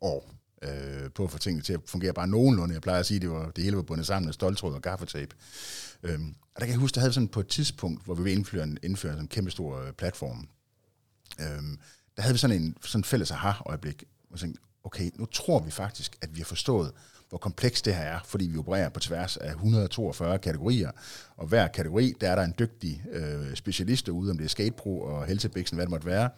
[0.00, 2.74] år, øh, på at få tingene til at fungere bare nogenlunde.
[2.74, 4.82] Jeg plejer at sige, at det, var, det hele var bundet sammen af stoltråd og
[4.82, 5.36] gaffatape.
[6.02, 8.36] Øhm, og der kan jeg huske, der havde sådan på et tidspunkt, hvor vi ville
[8.36, 10.48] indføre en, indføre en kæmpe stor øh, platform,
[11.40, 11.78] øhm,
[12.16, 16.16] der havde vi sådan en sådan fælles aha-øjeblik, og tænkte, okay, nu tror vi faktisk,
[16.22, 16.92] at vi har forstået,
[17.28, 20.90] hvor komplekst det her er, fordi vi opererer på tværs af 142 kategorier,
[21.36, 25.00] og hver kategori, der er der en dygtig øh, specialist derude, om det er Skatepro
[25.00, 26.30] og Helsebiksen, hvad det måtte være,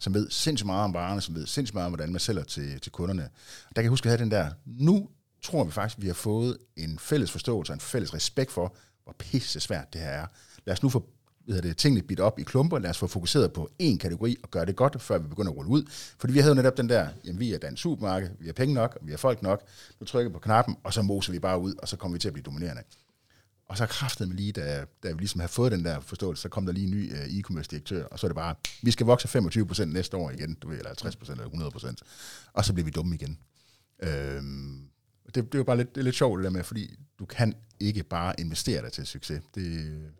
[0.00, 2.80] som ved sindssygt meget om varerne, som ved sindssygt meget om, hvordan man sælger til,
[2.80, 3.22] til kunderne.
[3.22, 5.08] Der kan jeg huske, at jeg havde den der, nu
[5.42, 8.76] tror vi faktisk, at vi har fået en fælles forståelse og en fælles respekt for,
[9.04, 10.26] hvor pisse svært det her er.
[10.64, 11.08] Lad os nu få
[11.46, 14.50] hvad det, tingene bidt op i klumper, lad os få fokuseret på én kategori og
[14.50, 15.84] gøre det godt, før vi begynder at rulle ud.
[16.18, 18.74] Fordi vi havde jo netop den der, jamen vi er dansk supermarked, vi har penge
[18.74, 19.62] nok, vi har folk nok,
[20.00, 22.18] nu trykker vi på knappen, og så moser vi bare ud, og så kommer vi
[22.18, 22.82] til at blive dominerende.
[23.68, 26.48] Og så kræftede man lige, da, da vi ligesom havde fået den der forståelse, så
[26.48, 29.06] kom der lige en ny uh, e-commerce direktør, og så er det bare, vi skal
[29.06, 31.94] vokse 25% næste år igen, du ved, eller 50% eller 100%,
[32.52, 33.38] og så bliver vi dumme igen.
[34.02, 34.88] Øhm,
[35.26, 37.24] det, det er jo bare lidt, det er lidt sjovt det der med, fordi du
[37.24, 39.40] kan ikke bare investere dig til succes.
[39.54, 39.64] Det,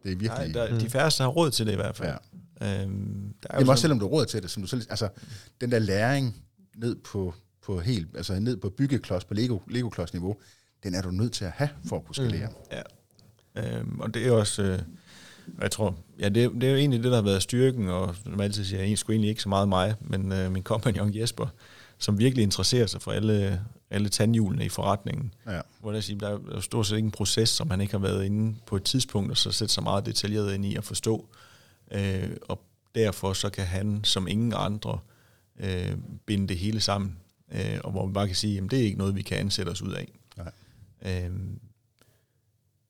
[0.03, 0.53] det er virkelig...
[0.53, 0.81] Nej, der, mm.
[0.81, 2.15] de færreste har råd til det i hvert fald.
[2.61, 2.83] Ja.
[2.83, 5.09] Øhm, der er Jamen også selvom du har råd til det, som du selv, altså
[5.61, 6.43] den der læring
[6.77, 10.37] ned på, på helt, altså ned på byggeklods, på Lego, Lego-klods niveau,
[10.83, 12.49] den er du nødt til at have for at kunne skalere.
[12.49, 12.55] Mm.
[12.73, 12.83] Ja,
[13.57, 14.79] Øhm, og det er også, øh,
[15.63, 18.41] jeg tror, ja, det, det er jo egentlig det, der har været styrken, og som
[18.41, 21.47] altid siger, jeg sgu egentlig ikke så meget mig, men øh, min kompagnon Jesper,
[21.99, 23.61] som virkelig interesserer sig for alle,
[23.91, 25.35] alle tandhjulene i forretningen.
[25.47, 25.61] Ja.
[25.81, 27.99] Hvor der, siger, der er jo stort set ikke en proces, som han ikke har
[27.99, 31.29] været inde på et tidspunkt, og så sætte sig meget detaljeret ind i at forstå.
[31.91, 32.63] Øh, og
[32.95, 34.99] derfor så kan han som ingen andre
[35.61, 37.17] øh, binde det hele sammen.
[37.53, 39.71] Øh, og hvor vi bare kan sige, at det er ikke noget, vi kan ansætte
[39.71, 40.13] os ud af.
[40.37, 40.53] Nej.
[41.03, 41.31] Øh,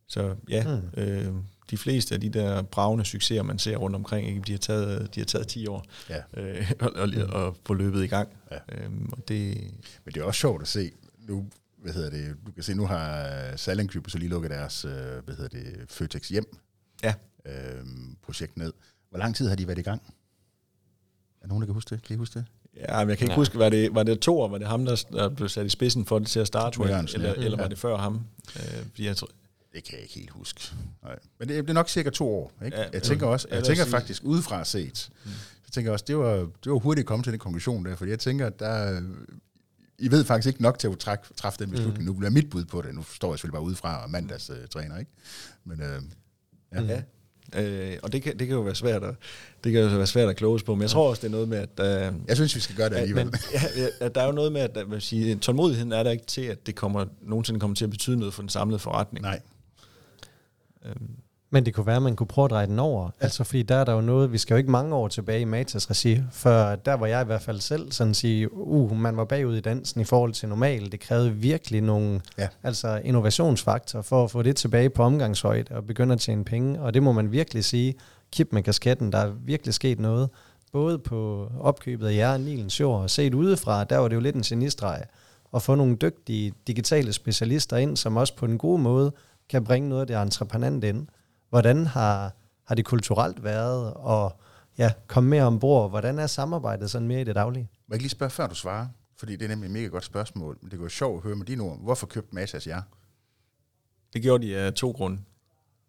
[0.06, 1.00] så ja, mm.
[1.00, 1.34] øh,
[1.70, 5.14] de fleste af de der bravende succeser, man ser rundt omkring, ikke, de, har taget,
[5.14, 6.40] de har taget 10 år ja.
[6.40, 7.32] øh, og, og, mm.
[7.32, 8.28] og få løbet i gang.
[8.50, 8.58] Ja.
[8.68, 9.56] Øhm, og det,
[10.04, 11.46] Men det er også sjovt at se, nu,
[11.76, 14.92] hvad hedder det, du kan se, nu har Salling Group så lige lukket deres, øh,
[15.24, 16.56] hvad hedder det, Føtex hjem
[17.02, 17.14] ja.
[17.46, 17.84] øh,
[18.22, 18.72] projekt ned.
[19.10, 20.02] Hvor lang tid har de været i gang?
[21.42, 22.02] Er nogen, der kan huske det?
[22.02, 22.46] Kan I huske det?
[22.76, 23.36] Ja, men jeg kan ikke ja.
[23.36, 26.06] huske, var det, var det to år, var det ham, der, blev sat i spidsen
[26.06, 27.34] for det til at starte med, eller, ja.
[27.34, 28.20] eller var det før ham?
[28.56, 29.28] Øh, fordi jeg tror,
[29.76, 30.74] det kan jeg ikke helt huske.
[31.02, 31.18] Nej.
[31.38, 32.52] Men det, det er nok cirka to år.
[32.64, 32.76] Ikke?
[32.76, 35.30] Ja, jeg tænker også, jeg, tænker faktisk udefra set, mm.
[35.30, 38.10] jeg tænker også, det var, det var hurtigt at komme til den konklusion der, fordi
[38.10, 39.02] jeg tænker, at der,
[39.98, 41.98] I ved faktisk ikke nok til at træk, træffe den beslutning.
[41.98, 42.04] Mm.
[42.04, 42.94] Nu bliver mit bud på det.
[42.94, 45.10] Nu står jeg selvfølgelig bare udefra og mandags uh, træner, ikke?
[45.64, 45.86] Men uh,
[46.74, 46.80] ja.
[46.80, 46.86] Mm.
[46.86, 47.02] ja.
[47.54, 49.14] Øh, og det kan, det kan jo være svært at,
[49.64, 51.48] det kan jo være svært at kloges på, men jeg tror også, det er noget
[51.48, 52.12] med, at...
[52.12, 53.24] Uh, jeg synes, vi skal gøre det alligevel.
[53.24, 53.60] Men, ja,
[54.00, 56.66] ja, der er jo noget med, at, at sige, tålmodigheden er der ikke til, at
[56.66, 59.22] det kommer, nogensinde kommer til at betyde noget for den samlede forretning.
[59.22, 59.40] Nej.
[61.50, 63.04] Men det kunne være, at man kunne prøve at dreje den over.
[63.04, 63.24] Ja.
[63.24, 65.44] Altså, fordi der er der jo noget, vi skal jo ikke mange år tilbage i
[65.44, 69.16] Matas regi, for der var jeg i hvert fald selv sådan at sige, uh, man
[69.16, 70.92] var bagud i dansen i forhold til normal.
[70.92, 72.48] Det krævede virkelig nogle ja.
[72.62, 76.80] altså innovationsfaktor for at få det tilbage på omgangshøjde og begynde at tjene penge.
[76.80, 77.94] Og det må man virkelig sige,
[78.32, 80.28] kip med kasketten, der er virkelig sket noget.
[80.72, 84.36] Både på opkøbet af jer, Nilens Jord, og set udefra, der var det jo lidt
[84.36, 85.02] en genistreg
[85.54, 89.12] at få nogle dygtige digitale specialister ind, som også på en god måde
[89.48, 91.06] kan bringe noget af det entreprenant ind.
[91.48, 92.32] Hvordan har,
[92.64, 94.40] har det kulturelt været, og
[94.78, 95.90] ja, komme mere ombord?
[95.90, 97.68] Hvordan er samarbejdet sådan mere i det daglige?
[97.86, 98.86] Må jeg lige spørge, før du svarer?
[99.16, 100.58] Fordi det er nemlig et mega godt spørgsmål.
[100.62, 101.78] Men det går sjovt at høre med dine ord.
[101.78, 102.82] Hvorfor købte Matas jer?
[104.12, 105.18] Det gjorde de af to grunde.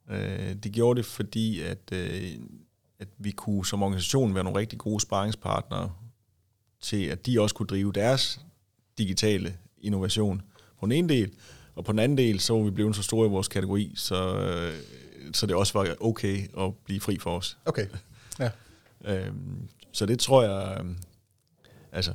[0.10, 2.32] Øh, de gjorde det, fordi at, øh,
[3.00, 5.92] at vi kunne som organisation være nogle rigtig gode sparringspartnere
[6.82, 8.46] til, at de også kunne drive deres
[8.98, 10.42] digitale innovation
[10.80, 11.34] på den ene del,
[11.78, 14.38] og på den anden del, så var vi blevet så store i vores kategori, så,
[14.38, 14.74] øh,
[15.34, 17.58] så det også var okay at blive fri for os.
[17.66, 17.86] Okay,
[18.40, 18.50] ja.
[19.06, 20.86] øhm, så det tror jeg, øh,
[21.92, 22.14] altså,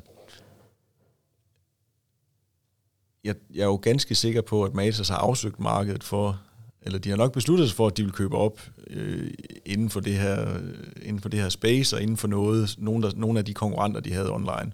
[3.25, 6.41] jeg, jeg er jo ganske sikker på, at Matas har afsøgt markedet for,
[6.83, 9.31] eller de har nok besluttet sig for, at de vil købe op øh,
[9.65, 10.59] inden, for det her,
[11.03, 14.01] inden for det her space, og inden for noget, nogle, der, nogle af de konkurrenter,
[14.01, 14.73] de havde online.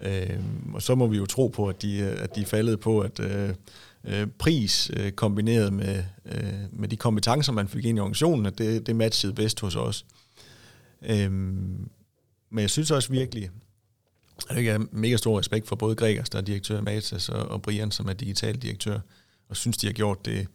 [0.00, 0.38] Øh,
[0.74, 3.54] og så må vi jo tro på, at de, at de faldet på, at øh,
[4.04, 8.58] øh, pris øh, kombineret med, øh, med de kompetencer, man fik ind i organisationen, at
[8.58, 10.06] det, det matchede bedst hos os.
[11.02, 11.88] Øhm,
[12.50, 13.50] men jeg synes også virkelig,
[14.50, 17.48] at jeg har mega stor respekt for både Gregers, der er direktør i Matas, og,
[17.48, 19.00] og Brian, som er digital direktør,
[19.48, 20.46] og synes, de har gjort det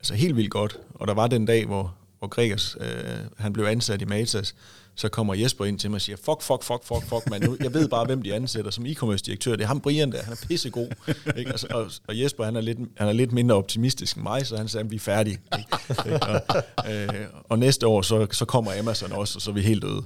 [0.00, 0.78] altså helt vildt godt.
[0.94, 4.54] Og der var den dag, hvor, hvor Gregers øh, han blev ansat i Matas,
[4.98, 7.58] så kommer Jesper ind til mig og siger, fuck, fuck, fuck, fuck, fuck, man.
[7.60, 9.56] Jeg ved bare, hvem de ansætter som e-commerce-direktør.
[9.56, 10.88] Det er ham Brian der, han er pissegod.
[11.36, 11.54] Ikke?
[11.54, 14.56] Og, og, og, Jesper, han er, lidt, han er lidt mindre optimistisk end mig, så
[14.56, 15.38] han sagde, vi er færdige.
[15.58, 16.26] Ikke?
[16.26, 17.08] Og, øh,
[17.44, 20.02] og, næste år, så, så kommer Amazon også, og så er vi helt døde.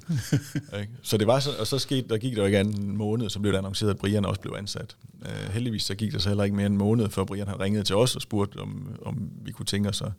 [0.80, 0.93] Ikke?
[1.03, 3.53] Så det var så, og så skete, der gik der ikke en måned, så blev
[3.53, 4.97] det annonceret, at Brian også blev ansat.
[5.26, 7.61] Øh, heldigvis så gik der så heller ikke mere end en måned, før Brian havde
[7.61, 10.12] ringet til os og spurgt, om, om vi kunne tænke os at,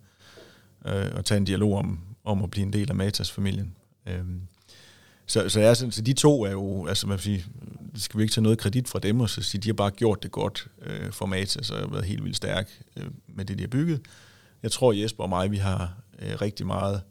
[0.86, 3.76] øh, at tage en dialog om, om at blive en del af Matas-familien.
[4.08, 4.42] Øhm,
[5.34, 7.46] så, så, jeg, så de to er jo, altså man sige,
[7.96, 10.24] skal vi ikke tage noget kredit fra dem, og så sige, de har bare gjort
[10.24, 13.64] det godt øh, for Matas, og har været helt vildt stærk øh, med det, de
[13.64, 14.02] har bygget.
[14.64, 17.02] Jeg tror, Jesper og mig, vi har øh, rigtig meget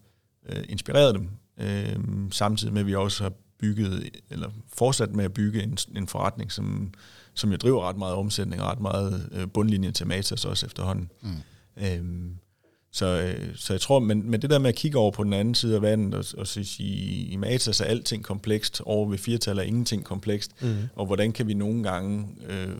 [0.49, 1.99] øh, inspireret dem, øh,
[2.31, 6.51] samtidig med, at vi også har bygget, eller fortsat med at bygge en, en forretning,
[6.51, 6.93] som,
[7.33, 11.11] som jo driver ret meget omsætning og ret meget øh, bundlinje til Matas også efterhånden.
[11.21, 11.37] Mm.
[11.77, 12.31] Øh,
[12.93, 15.33] så, øh, så jeg tror, men, men det der med at kigge over på den
[15.33, 19.17] anden side af vandet, og, og sige, i, i Matas er alting komplekst, over ved
[19.17, 20.75] firtal er ingenting komplekst, mm.
[20.95, 22.75] og hvordan kan vi nogle gange øh,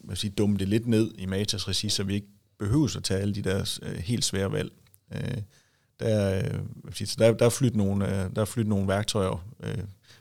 [0.00, 2.26] hvad sige, dumme det lidt ned i Matas regi, så vi ikke
[2.58, 4.72] behøver at tage alle de der øh, helt svære valg.
[5.14, 5.38] Øh,
[6.00, 6.60] der, øh,
[6.92, 9.78] sige, der, der, er flyttet nogle, øh, der er flyttet nogle værktøjer øh,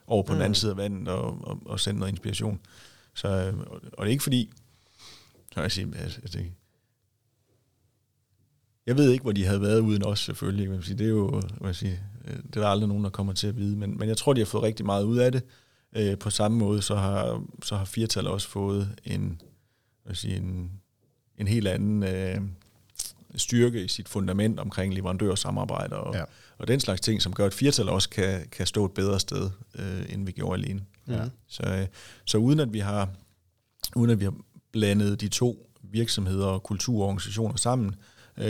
[0.08, 0.36] over på mm.
[0.36, 2.60] den anden side af vandet og, og, og sendt noget inspiration.
[3.16, 3.60] Så, øh,
[3.94, 4.52] og det er ikke fordi,
[5.54, 6.52] så jeg siger, altså, det,
[8.88, 10.70] jeg ved ikke, hvor de havde været uden os, selvfølgelig.
[10.70, 10.98] Man sige.
[10.98, 13.58] Det er jo man sige, øh, det er der aldrig nogen, der kommer til at
[13.58, 13.78] vide.
[13.78, 15.44] Men, men jeg tror, de har fået rigtig meget ud af det.
[15.96, 19.42] Øh, på samme måde, så har, så har Firtal også fået en,
[20.04, 20.72] hvad sige, en,
[21.38, 22.42] en helt anden øh,
[23.36, 26.24] styrke i sit fundament omkring leverandørsamarbejde og, ja.
[26.58, 29.50] og den slags ting, som gør, at Firtal også kan, kan stå et bedre sted,
[29.76, 30.82] øh, end vi gjorde alene.
[31.08, 31.26] Ja.
[31.48, 31.88] Så, øh,
[32.26, 33.10] så uden at vi har
[33.96, 34.34] uden at vi har
[34.72, 37.96] blandet de to virksomheder og kulturorganisationer sammen, øh,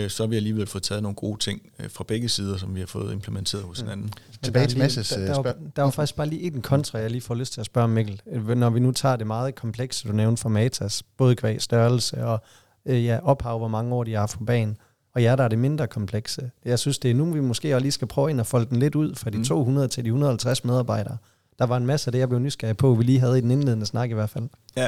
[0.09, 2.79] så har vi alligevel fået taget nogle gode ting øh, fra begge sider, som vi
[2.79, 4.05] har fået implementeret hos hinanden.
[4.05, 4.33] Mm.
[4.43, 7.21] Tilbage til Masses der, der, der, der var faktisk bare lige en kontra, jeg lige
[7.21, 8.21] får lyst til at spørge Mikkel.
[8.55, 12.43] Når vi nu tager det meget komplekse, du nævnte for Matas, både kvæg størrelse og
[12.85, 14.77] øh, ja, ophav, hvor mange år de har for banen,
[15.13, 16.51] og ja, der er det mindre komplekse.
[16.65, 18.79] Jeg synes, det er nu, vi måske også lige skal prøve ind at folde den
[18.79, 19.43] lidt ud fra de mm.
[19.43, 21.17] 200 til de 150 medarbejdere.
[21.59, 23.51] Der var en masse af det, jeg blev nysgerrig på, vi lige havde i den
[23.51, 24.49] indledende snak i hvert fald.
[24.77, 24.87] Ja.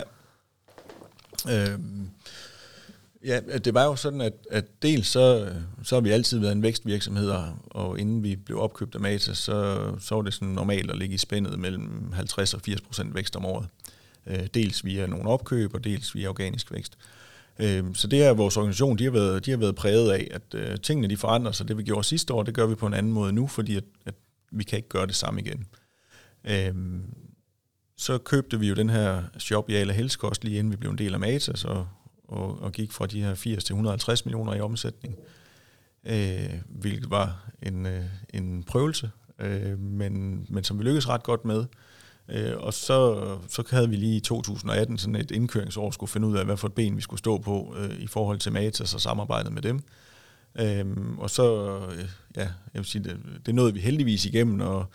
[1.49, 1.79] Øh,
[3.25, 5.53] Ja, det var jo sådan, at, at dels så,
[5.83, 7.33] så har vi altid været en vækstvirksomhed,
[7.65, 11.15] og inden vi blev opkøbt af Matas, så, så var det sådan normalt at ligge
[11.15, 13.67] i spændet mellem 50 og 80 procent vækst om året.
[14.27, 16.97] Øh, dels via nogle opkøb, og dels via organisk vækst.
[17.59, 20.53] Øh, så det er vores organisation, de har været, de har været præget af, at
[20.53, 21.67] øh, tingene de forandrer sig.
[21.67, 23.83] Det vi gjorde sidste år, det gør vi på en anden måde nu, fordi at,
[24.05, 24.15] at
[24.51, 25.65] vi kan ikke gøre det samme igen.
[27.97, 30.97] Så købte vi jo den her shop i Ala Helskost, lige inden vi blev en
[30.97, 31.87] del af Matas, og
[32.27, 35.15] og, og gik fra de her 80 til 150 millioner i omsætning,
[36.05, 38.03] øh, hvilket var en, øh,
[38.33, 41.65] en prøvelse, øh, men, men som vi lykkedes ret godt med.
[42.29, 46.37] Øh, og så, så havde vi lige i 2018 sådan et indkøringsår, skulle finde ud
[46.37, 49.01] af, hvad for et ben vi skulle stå på øh, i forhold til Matas og
[49.01, 49.79] samarbejdet med dem.
[50.59, 52.05] Øhm, og så, øh,
[52.35, 54.85] ja, jeg vil sige, det, det nåede vi heldigvis igennem, og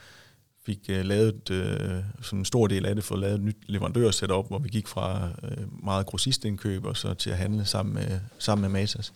[0.69, 4.49] fik uh, lavet øh, sådan en stor del af det, fået lavet et nyt leverandørsetup,
[4.49, 8.63] hvor vi gik fra øh, meget grossistindkøb og så til at handle sammen med, sammen
[8.63, 9.13] med Masas.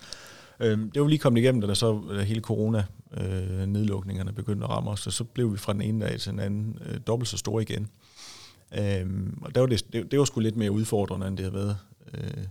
[0.61, 4.71] Øh, det var lige kommet igennem, da der så da hele corona-nedlukningerne øh, begyndte at
[4.71, 7.29] ramme os, og så blev vi fra den ene dag til den anden øh, dobbelt
[7.29, 7.89] så store igen.
[8.79, 9.07] Øh,
[9.43, 11.77] og der var det, det, det var sgu lidt mere udfordrende, end det har været,
[12.15, 12.45] øh,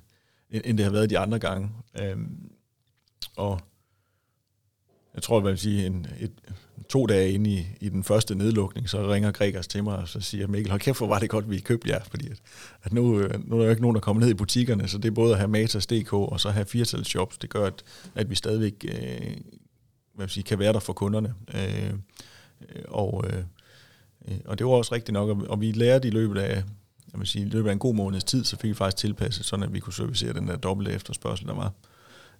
[0.63, 1.69] end det har været de andre gange.
[2.01, 2.17] Øh,
[3.35, 3.59] og
[5.15, 6.31] jeg tror, at sige, en, et,
[6.89, 10.21] to dage inde i, i den første nedlukning, så ringer Gregers til mig, og så
[10.21, 12.41] siger Mikkel, hold kæft, hvor var det godt, vi købte jer, fordi at,
[12.83, 14.97] at nu, øh, nu er der jo ikke nogen, der kommer ned i butikkerne, så
[14.97, 17.83] det er både at have Matas.dk og så have firtal shops, det gør, at,
[18.15, 19.37] at vi stadigvæk øh,
[20.13, 21.33] hvad sige, kan være der for kunderne.
[21.53, 21.93] Øh,
[22.87, 23.43] og, øh,
[24.27, 26.63] øh og det var også rigtigt nok, og vi lærte i løbet af,
[27.11, 29.45] jeg vil sige, i løbet af en god måneds tid, så fik vi faktisk tilpasset,
[29.45, 31.71] sådan at vi kunne servicere den der dobbelte efterspørgsel, der var.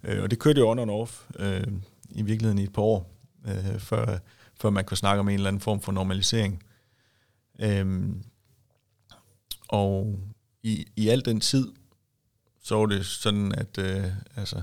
[0.04, 1.66] Øh, og det kørte jo on and off, øh,
[2.14, 3.10] i virkeligheden i et par år,
[3.46, 4.18] øh, før,
[4.60, 6.62] før man kunne snakke om en eller anden form for normalisering.
[7.58, 8.22] Øhm,
[9.68, 10.18] og
[10.62, 11.68] i, i al den tid,
[12.62, 14.04] så var det sådan, at øh,
[14.36, 14.62] altså,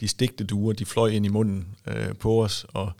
[0.00, 2.92] de stigte duer, de fløj ind i munden øh, på os, og,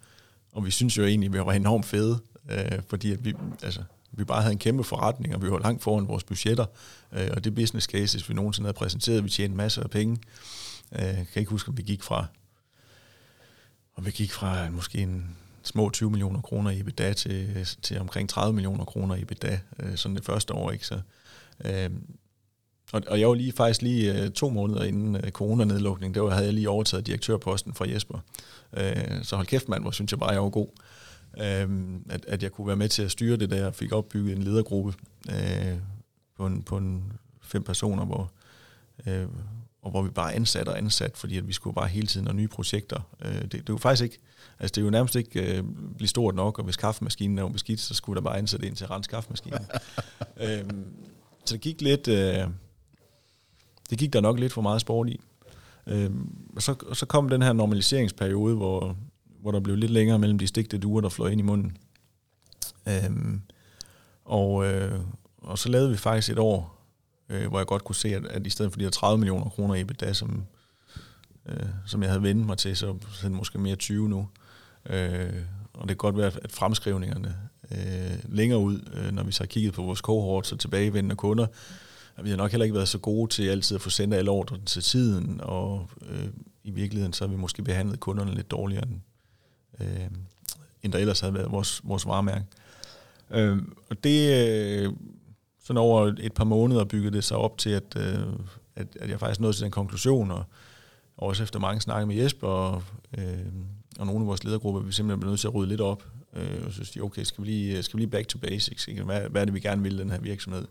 [0.53, 2.19] og vi synes jo egentlig, at vi var enormt fede,
[2.51, 3.83] øh, fordi at vi, altså,
[4.13, 6.67] vi bare havde en kæmpe forretning, og vi var langt foran vores budgetter,
[7.13, 10.19] øh, og det business cases, vi nogensinde havde præsenteret, vi tjente masser af penge.
[10.93, 12.27] Øh, kan ikke huske, om vi gik fra
[13.99, 18.29] og vi gik fra måske en små 20 millioner kroner i EBITDA til, til omkring
[18.29, 20.71] 30 millioner kroner i EBITDA, øh, sådan det første år.
[20.71, 20.87] Ikke?
[20.87, 21.01] Så,
[21.65, 21.91] øh,
[22.93, 26.45] og, og jeg var lige faktisk lige øh, to måneder inden øh, coronanedlukningen, der havde
[26.45, 28.19] jeg lige overtaget direktørposten fra Jesper.
[28.77, 30.69] Øh, så hold kæft mand, hvor synes jeg bare, jeg var god.
[31.39, 31.69] Øh,
[32.11, 34.43] at, at jeg kunne være med til at styre det der, og fik opbygget en
[34.43, 34.95] ledergruppe
[35.31, 35.79] øh,
[36.37, 38.33] på, en, på en fem personer, hvor,
[39.07, 39.27] øh,
[39.89, 42.37] og hvor vi bare ansat og ansat, fordi at vi skulle bare hele tiden have
[42.37, 43.01] nye projekter.
[43.25, 44.19] Øh, det, det er jo faktisk ikke,
[44.59, 45.65] altså det er jo nærmest ikke øh,
[45.97, 48.85] blive stort nok, og hvis kaffemaskinen er beskidt, så skulle der bare ansætte ind til
[48.85, 49.61] at rense kaffemaskinen.
[50.45, 50.85] øhm,
[51.45, 52.47] så det gik lidt, øh,
[53.91, 55.21] det gik der nok lidt for meget sport i.
[55.87, 58.97] Øhm, og, så, og så kom den her normaliseringsperiode, hvor,
[59.41, 61.77] hvor der blev lidt længere mellem de stigte duer, der fløj ind i munden.
[62.89, 63.43] Øhm,
[64.25, 65.01] og, øh,
[65.39, 66.78] og så lavede vi faktisk et år,
[67.29, 69.49] øh, hvor jeg godt kunne se, at, at i stedet for de her 30 millioner
[69.49, 70.45] kroner i EBITDA, som,
[71.47, 74.29] øh, som jeg havde vendt mig til, så, er det måske mere 20 nu.
[74.87, 75.33] Øh,
[75.73, 77.37] og det kan godt være, at fremskrivningerne
[77.71, 81.47] øh, længere ud, øh, når vi så har kigget på vores kohort, så tilbagevendende kunder,
[82.17, 84.31] at vi har nok heller ikke været så gode til altid at få sendt alle
[84.31, 86.29] ordre til tiden, og øh,
[86.65, 89.01] i virkeligheden så har vi måske behandlet kunderne lidt dårligere, end,
[89.81, 90.09] øh,
[90.83, 92.45] end der ellers havde været vores, vores varemærke.
[93.31, 93.59] Øh,
[93.91, 94.93] og det, øh,
[95.69, 98.19] sådan over et par måneder byggede det sig op til, at, øh,
[98.77, 100.45] at, at jeg faktisk nåede til den konklusion, og
[101.17, 102.83] også efter mange snakke med Jesper og,
[103.19, 103.25] øh,
[103.99, 106.05] og nogle af vores ledergrupper, vi simpelthen blev nødt til at rydde lidt op.
[106.37, 108.89] Øh, og så siger okay, skal vi, lige, skal vi lige back to basics?
[108.89, 109.03] Ikke?
[109.03, 110.67] Hvad, hvad er det, vi gerne vil den her virksomhed?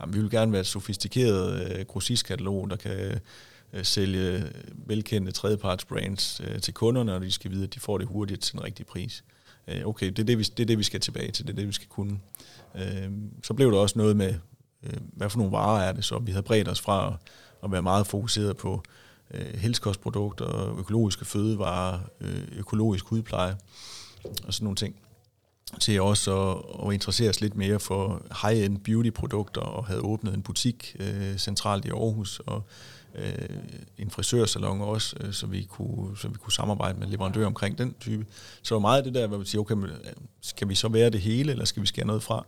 [0.00, 3.20] Jamen, vi vil gerne være et sofistikeret øh, grossistkatalog, der kan
[3.72, 4.44] øh, sælge
[4.86, 8.42] velkendte tredjeparts brands øh, til kunderne, og de skal vide, at de får det hurtigt
[8.42, 9.24] til den rigtige pris.
[9.68, 11.56] Øh, okay, det er det, vi, det er det, vi skal tilbage til, det er
[11.56, 12.18] det, vi skal kunne.
[12.74, 13.10] Øh,
[13.42, 14.34] så blev der også noget med,
[14.82, 16.18] øh, hvad for nogle varer er det så?
[16.18, 17.16] Vi havde bredt os fra
[17.64, 18.82] at være meget fokuseret på
[19.34, 23.56] øh, helskostprodukter, økologiske fødevarer, øh, økologisk hudpleje
[24.46, 24.96] og sådan nogle ting
[25.80, 30.42] til også at, at interessere os lidt mere for high-end beauty-produkter og havde åbnet en
[30.42, 32.62] butik øh, centralt i Aarhus og
[33.14, 33.56] øh,
[33.98, 37.94] en frisørsalon også, øh, så, vi kunne, så vi kunne samarbejde med leverandører omkring den
[38.00, 38.26] type.
[38.62, 39.90] Så var meget af det der, hvor vi siger, okay, øh,
[40.40, 42.44] skal vi så være det hele, eller skal vi skære noget fra?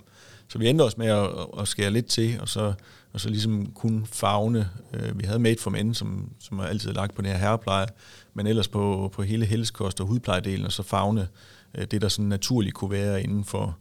[0.49, 2.73] Så vi endte også med at, at skære lidt til, og så,
[3.13, 4.71] og så ligesom kun fagne.
[4.95, 7.87] Øh, vi havde Made for Men, som, som er altid lagt på det her herrepleje,
[8.35, 11.29] men ellers på, på hele helsekost og hudplejedelen, og så fagne
[11.75, 13.79] øh, det, der sådan naturligt kunne være inden for,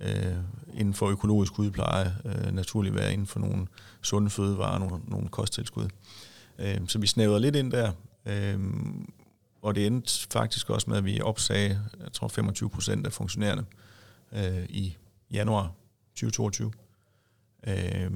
[0.00, 0.36] øh,
[0.74, 3.66] inden for økologisk udpleje, øh, naturlig være inden for nogle
[4.02, 5.88] sunde fødevarer, nogle, nogle kosttilskud.
[6.58, 7.92] Øh, så vi snævrede lidt ind der,
[8.26, 8.60] øh,
[9.62, 13.64] og det endte faktisk også med, at vi opsagde, jeg tror 25 procent af funktionærerne
[14.32, 14.96] øh, i
[15.32, 15.72] januar
[16.14, 16.72] 2022.
[17.66, 18.10] Øh,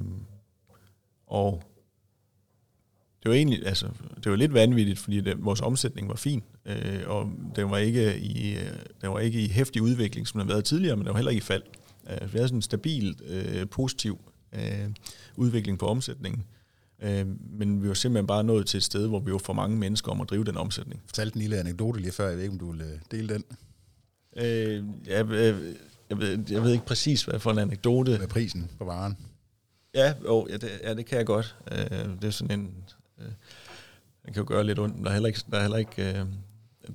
[1.27, 1.63] og
[3.23, 3.87] det var egentlig, altså,
[4.23, 8.19] det var lidt vanvittigt, fordi det, vores omsætning var fin, øh, og den var, ikke
[8.19, 8.57] i,
[9.01, 11.31] den var ikke i hæftig udvikling, som den har været tidligere, men den var heller
[11.31, 11.63] ikke i fald.
[12.09, 14.19] Øh, vi havde sådan en stabil, øh, positiv
[14.53, 14.89] øh,
[15.35, 16.43] udvikling på omsætningen.
[17.03, 17.27] Øh,
[17.59, 20.11] men vi var simpelthen bare nået til et sted, hvor vi var for mange mennesker
[20.11, 21.01] om at drive den omsætning.
[21.05, 23.43] Fortalte en lille anekdote lige før, jeg ved ikke, om du vil øh, dele den?
[24.37, 25.75] Øh, ja, øh,
[26.09, 28.17] jeg ved, jeg ved ikke præcis, hvad for en anekdote.
[28.17, 29.17] Med prisen på varen.
[29.95, 31.55] Ja, jo, ja, det, ja, det kan jeg godt.
[31.71, 31.77] Øh,
[32.21, 32.73] det er sådan en...
[33.21, 33.31] Øh,
[34.25, 36.09] den kan jo gøre lidt ondt, men der er heller ikke, der er heller ikke,
[36.09, 36.25] øh,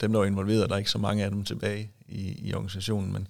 [0.01, 3.13] dem, der var involveret, der er ikke så mange af dem tilbage i, i organisationen,
[3.13, 3.29] men,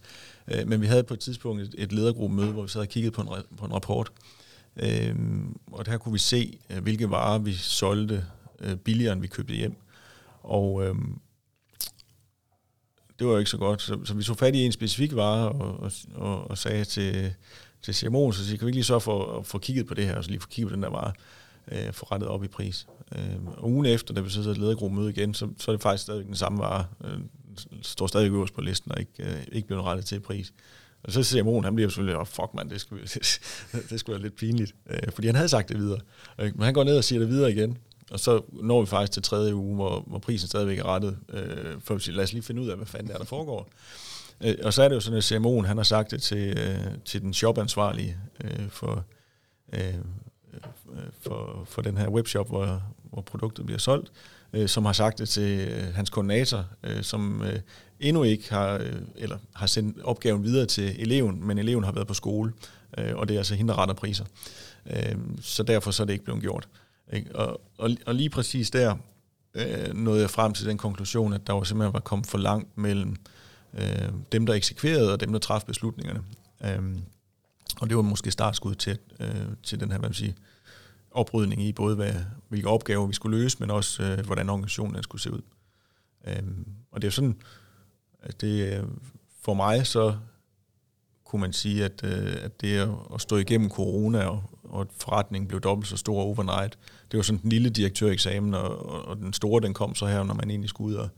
[0.49, 3.13] øh, men vi havde på et tidspunkt et, et ledergruppemøde, hvor vi sad og kiggede
[3.13, 4.13] på en, på en rapport,
[4.77, 5.17] øh,
[5.73, 8.25] og der kunne vi se, øh, hvilke varer vi solgte
[8.61, 9.77] øh, billigere, end vi købte hjem.
[10.43, 10.95] Og øh,
[13.19, 15.49] det var jo ikke så godt, så, så vi tog fat i en specifik vare
[15.49, 17.35] og, og, og, og sagde til,
[17.83, 20.07] til CMO'en, så siger, kan vi ikke lige så for at få kigget på det
[20.07, 21.13] her, og så lige få kigget på den der vare,
[21.73, 22.87] øh, få rettet op i pris.
[23.17, 25.83] Øh, og ugen efter, da vi så sidder ledergruppe møde igen, så, så er det
[25.83, 27.19] faktisk stadig den samme vare, øh,
[27.83, 30.53] står stadig øverst på listen, og ikke, øh, ikke blevet rettet til pris.
[31.03, 33.41] Og så ser Moen, han bliver selvfølgelig, oh, fuck mand, det skulle, det,
[33.91, 36.01] det skulle være lidt pinligt, øh, fordi han havde sagt det videre.
[36.39, 37.79] Øh, men han går ned og siger det videre igen,
[38.11, 41.81] og så når vi faktisk til tredje uge, hvor, hvor prisen stadigvæk er rettet, øh,
[41.81, 43.71] for at sige, lad os lige finde ud af, hvad fanden der, der foregår.
[44.41, 46.99] Øh, og så er det jo sådan, at CMO'en, han har sagt det til, øh,
[47.05, 49.05] til den shopansvarlige øh, for,
[49.73, 49.95] øh,
[51.21, 54.13] for, for den her webshop, hvor, hvor produktet bliver solgt,
[54.53, 57.61] øh, som har sagt det til øh, hans koordinator, øh, som øh,
[58.01, 62.07] endnu ikke har, øh, eller har sendt opgaven videre til eleven, men eleven har været
[62.07, 62.53] på skole,
[62.99, 64.25] øh, og det er altså hende, der retter priser.
[64.87, 66.69] Øh, så derfor så er det ikke blevet gjort.
[67.13, 67.37] Ikke?
[67.37, 68.97] Og, og, og lige præcis der
[69.55, 72.79] øh, nåede jeg frem til den konklusion, at der var simpelthen var kommet for langt
[72.79, 73.17] mellem
[73.75, 76.23] øh, dem, der eksekverede, og dem, der træffede beslutningerne.
[76.65, 76.99] Øh,
[77.81, 80.33] og det var måske startskud til, øh, til den her, hvad man siger,
[81.11, 82.15] oprydning i både, hvad,
[82.49, 85.43] hvilke opgaver vi skulle løse, men også, øh, hvordan organisationen skulle se ud.
[86.27, 87.37] Øhm, og det er jo sådan,
[88.21, 88.85] at det øh,
[89.43, 90.17] for mig så
[91.25, 95.49] kunne man sige, at, øh, at det at stå igennem corona og, og at forretningen
[95.49, 96.79] blev dobbelt så stor overnight,
[97.11, 100.35] det var sådan en lille direktøreksamen, og, og den store den kom så her, når
[100.35, 101.09] man egentlig skulle ud og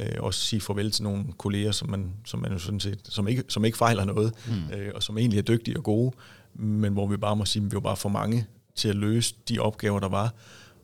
[0.00, 3.28] øh, også sige farvel til nogle kolleger, som man, som man jo sådan set, som
[3.28, 4.74] ikke, som ikke fejler noget, mm.
[4.74, 6.16] øh, og som egentlig er dygtige og gode,
[6.54, 9.34] men hvor vi bare må sige, at vi var bare for mange til at løse
[9.48, 10.34] de opgaver, der var.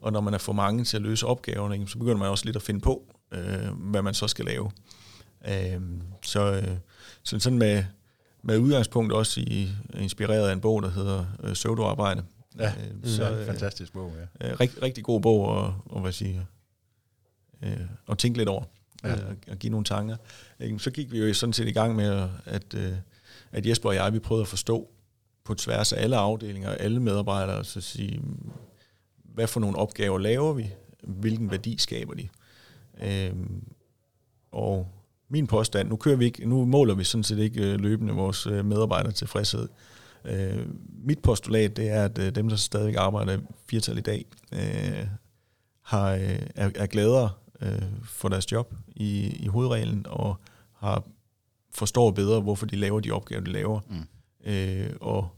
[0.00, 2.57] Og når man er for mange til at løse opgaverne, så begynder man også lidt
[2.57, 3.02] at finde på,
[3.32, 4.70] øh, hvad man så skal lave.
[5.48, 5.80] Øh,
[6.22, 6.76] så, øh,
[7.22, 7.84] så sådan med,
[8.42, 12.24] med udgangspunkt også i, inspireret af en bog, der hedder øh, Pseudoarbejde.
[12.59, 14.50] Ja, øh, så, ja, fantastisk bog, ja.
[14.50, 16.42] Øh, rigt, rigtig god bog, og, og hvad siger,
[17.62, 18.64] øh, og tænke lidt over,
[19.05, 19.12] ja.
[19.12, 20.16] øh, og give nogle tanker.
[20.78, 22.92] Så gik vi jo sådan set i gang med, at, øh,
[23.52, 24.90] at Jesper og jeg, vi prøvede at forstå
[25.44, 28.20] på tværs af alle afdelinger, og alle medarbejdere, så sige,
[29.34, 30.70] hvad for nogle opgaver laver vi,
[31.02, 32.28] hvilken værdi skaber de.
[33.02, 33.34] Øh,
[34.52, 34.88] og
[35.28, 38.46] min påstand, nu kører vi ikke, nu måler vi sådan set ikke øh, løbende vores
[38.46, 39.68] øh, medarbejdere tilfredshed.
[40.24, 40.66] Øh,
[41.05, 43.38] mit postulat, det er, at øh, dem, der stadig arbejder
[43.70, 44.24] firtal i dag,
[45.82, 46.09] har,
[46.55, 47.30] er, er gladere
[48.05, 50.36] for deres job i, i hovedreglen, og
[50.72, 51.05] har
[51.74, 53.80] forstår bedre, hvorfor de laver de opgaver, de laver.
[53.88, 54.96] Mm.
[55.00, 55.28] og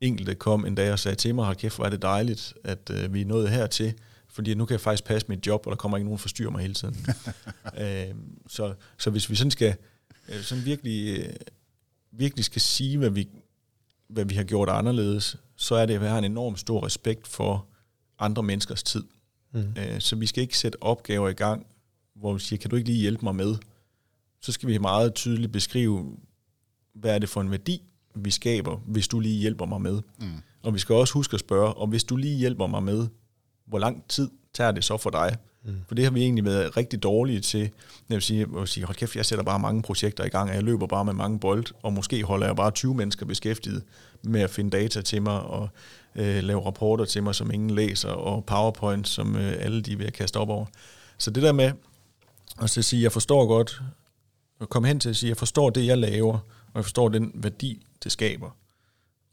[0.00, 3.12] enkelte kom en dag og sagde til mig, hold kæft, hvor er det dejligt, at
[3.12, 3.94] vi er nået hertil,
[4.32, 6.60] fordi nu kan jeg faktisk passe mit job, og der kommer ikke nogen forstyrre mig
[6.60, 7.06] hele tiden.
[7.80, 8.14] øh,
[8.48, 9.76] så, så hvis vi sådan skal
[10.28, 11.34] øh, sådan virkelig, øh,
[12.12, 13.28] virkelig skal sige, hvad vi,
[14.08, 17.26] hvad vi har gjort anderledes, så er det, at vi har en enorm stor respekt
[17.26, 17.66] for
[18.18, 19.04] andre menneskers tid.
[19.52, 19.74] Mm.
[19.78, 21.66] Øh, så vi skal ikke sætte opgaver i gang,
[22.14, 23.56] hvor vi siger, kan du ikke lige hjælpe mig med?
[24.40, 26.16] Så skal vi meget tydeligt beskrive,
[26.94, 27.82] hvad er det for en værdi,
[28.14, 30.00] vi skaber, hvis du lige hjælper mig med.
[30.20, 30.26] Mm.
[30.62, 33.08] Og vi skal også huske at spørge, og hvis du lige hjælper mig med,
[33.66, 35.36] hvor lang tid tager det så for dig?
[35.64, 35.74] Mm.
[35.88, 37.60] For det har vi egentlig været rigtig dårlige til.
[37.60, 40.56] Jeg vil sige, at sige, hold kæft, jeg sætter bare mange projekter i gang, og
[40.56, 43.82] jeg løber bare med mange bold, og måske holder jeg bare 20 mennesker beskæftiget
[44.22, 45.68] med at finde data til mig, og
[46.14, 50.12] øh, lave rapporter til mig, som ingen læser, og PowerPoint, som øh, alle de vil
[50.12, 50.66] kaste op over.
[51.18, 51.72] Så det der med
[52.62, 53.82] at sige, jeg forstår godt,
[54.60, 57.30] at komme hen til at sige, jeg forstår det, jeg laver, og jeg forstår den
[57.34, 58.50] værdi, det skaber.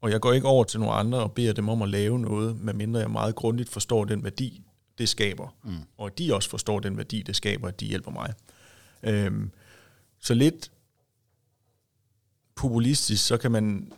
[0.02, 2.62] Og jeg går ikke over til nogle andre og beder dem om at lave noget,
[2.62, 4.62] medmindre jeg meget grundigt forstår den værdi,
[4.98, 5.56] det skaber.
[5.64, 5.78] Mm.
[5.98, 8.34] Og at de også forstår den værdi, det skaber, at de hjælper mig.
[9.04, 9.52] Øhm,
[10.20, 10.72] så lidt
[12.56, 13.92] populistisk, så kan man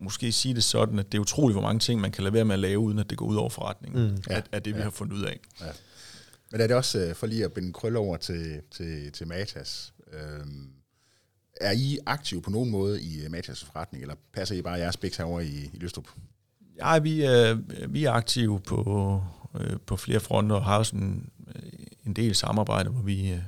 [0.00, 2.44] måske sige det sådan, at det er utroligt, hvor mange ting, man kan lade være
[2.44, 4.10] med at lave, uden at det går ud over forretningen.
[4.10, 4.22] Mm.
[4.30, 4.36] Ja.
[4.36, 4.84] At, at det, vi ja.
[4.84, 5.40] har fundet ud af.
[5.60, 5.66] Ja.
[6.52, 9.92] Men er det også, øh, for lige at binde krølle over til, til, til Matas,
[10.12, 10.70] øhm,
[11.60, 14.96] er I aktive på nogen måde i øh, Matias forretning, eller passer I bare jeres
[14.96, 16.08] bæks herovre i, i Løstrup?
[16.78, 19.22] Ja, vi er, vi er aktive på,
[19.60, 21.30] øh, på flere fronter og har også en,
[22.06, 23.40] en del samarbejde, hvor vi, øh,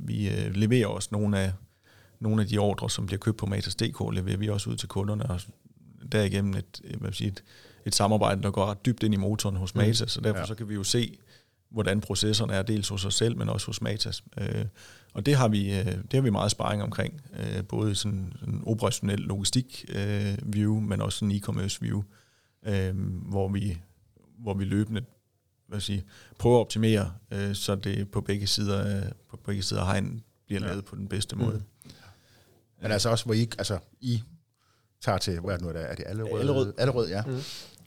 [0.00, 0.14] vi
[0.54, 1.52] leverer også nogle af,
[2.20, 5.30] nogle af de ordre, som bliver købt på Matas.dk, leverer vi også ud til kunderne,
[5.30, 5.40] og
[6.12, 7.44] derigennem et, hvad sige, et,
[7.86, 9.80] et samarbejde, der går ret dybt ind i motoren hos mm.
[9.80, 10.46] Matas, så derfor ja.
[10.46, 11.18] så kan vi jo se,
[11.70, 14.24] hvordan processerne er, dels hos os selv, men også hos Matas.
[14.38, 14.64] Øh,
[15.12, 18.62] og det har vi, øh, det har vi meget sparring omkring, øh, både sådan en
[18.66, 19.84] operationel logistik
[20.42, 22.02] view, men også en e-commerce view,
[23.28, 23.78] hvor vi,
[24.38, 25.04] hvor vi løbende
[25.68, 26.04] hvad sige,
[26.38, 30.60] prøve at optimere, øh, så det på begge sider, på begge sider af hegn bliver
[30.60, 30.80] lavet ja.
[30.80, 31.62] på den bedste måde.
[31.84, 31.90] Mm.
[32.82, 34.22] Men altså også, hvor I, altså, I
[35.04, 36.40] tager til, hvad er det nu, er, det, er det Allerød?
[36.40, 37.22] Allerød, Allerød ja.
[37.26, 37.40] Mm.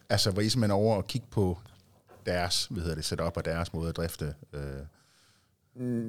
[0.09, 1.57] Altså, hvor I simpelthen over og kigge på
[2.25, 4.61] deres, hvad hedder det, setup og deres måde at drifte øh,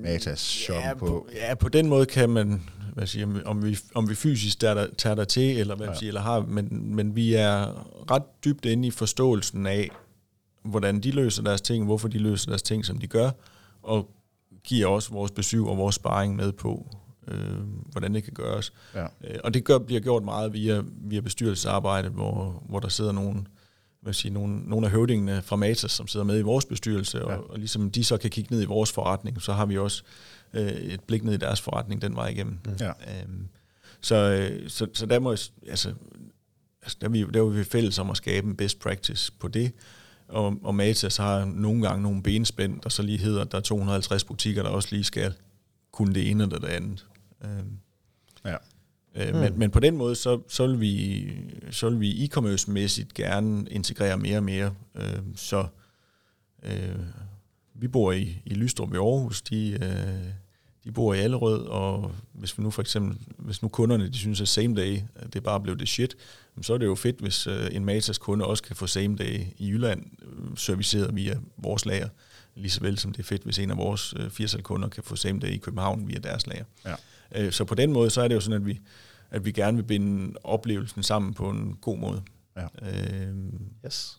[0.03, 1.07] Matas shop ja, på.
[1.07, 1.29] på.
[1.35, 2.63] Ja, på den måde kan man,
[2.95, 5.95] hvad siger, om vi, om vi fysisk der, der, tager der til, eller hvad ja.
[5.95, 9.91] siger, eller har, men, men vi er ret dybt inde i forståelsen af,
[10.63, 13.31] hvordan de løser deres ting, hvorfor de løser deres ting, som de gør,
[13.83, 14.11] og
[14.65, 16.87] giver også vores besøg og vores sparring med på,
[17.31, 17.59] øh,
[17.93, 18.73] hvordan det kan gøres.
[18.95, 19.03] Ja.
[19.03, 23.45] Øh, og det gør, bliver gjort meget via, via bestyrelsesarbejdet, hvor, hvor der sidder nogle,
[24.01, 27.31] hvad sige, nogle, nogle af høvdingene fra Matas, som sidder med i vores bestyrelse, og,
[27.31, 27.37] ja.
[27.37, 30.03] og ligesom de så kan kigge ned i vores forretning, så har vi også
[30.55, 32.59] øh, et blik ned i deres forretning den vej igennem.
[32.67, 32.77] Mm.
[32.81, 32.89] Ja.
[32.89, 33.49] Øhm,
[34.01, 35.51] så, øh, så, så der må altså,
[36.83, 39.73] altså der, vi, der er vi fælles om at skabe en best practice på det,
[40.29, 43.63] og, og Matas har nogle gange nogle benspænd, der så lige hedder, at der er
[43.63, 45.35] 250 butikker, der også lige skal
[45.93, 47.07] kunne det ene eller det andet.
[47.45, 47.79] Øhm,
[48.45, 48.57] ja.
[49.15, 49.41] Øh, mm.
[49.41, 51.33] men, men på den måde, så, så, vil vi,
[51.71, 54.75] så vil vi e-commerce-mæssigt gerne integrere mere og mere.
[54.95, 55.67] Øh, så
[56.63, 56.99] øh,
[57.75, 60.33] vi bor i, i Lystrup i Aarhus, de, øh,
[60.85, 64.41] de bor i Allerød, og hvis vi nu for eksempel, hvis nu kunderne de synes,
[64.41, 66.17] at same day, at det bare blev det shit,
[66.63, 69.41] så er det jo fedt, hvis øh, en Matas kunde også kan få same day
[69.57, 72.09] i Jylland øh, serviceret via vores lager,
[72.55, 75.03] lige så vel som det er fedt, hvis en af vores øh, 80 kunder kan
[75.03, 76.65] få same day i København via deres lager.
[76.85, 76.95] Ja.
[77.37, 78.81] Øh, så på den måde, så er det jo sådan, at vi,
[79.31, 82.23] at vi gerne vil binde oplevelsen sammen på en god måde.
[82.57, 82.65] Ja.
[82.83, 83.35] Øh,
[83.87, 84.19] yes.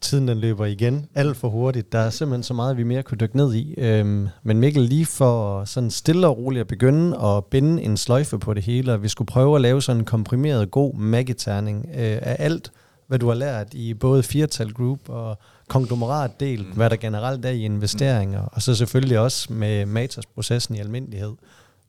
[0.00, 1.92] Tiden den løber igen alt for hurtigt.
[1.92, 3.74] Der er simpelthen så meget, vi mere kunne dykke ned i.
[3.78, 8.38] Øhm, men Mikkel, lige for sådan stille og roligt at begynde at binde en sløjfe
[8.38, 12.18] på det hele, og vi skulle prøve at lave sådan en komprimeret god magiterning øh,
[12.22, 12.72] af alt,
[13.06, 15.38] hvad du har lært i både Firtal Group og
[15.68, 16.72] konglomeratdel, mm.
[16.72, 18.48] hvad der generelt er i investeringer, mm.
[18.52, 21.32] og så selvfølgelig også med Matas-processen i almindelighed.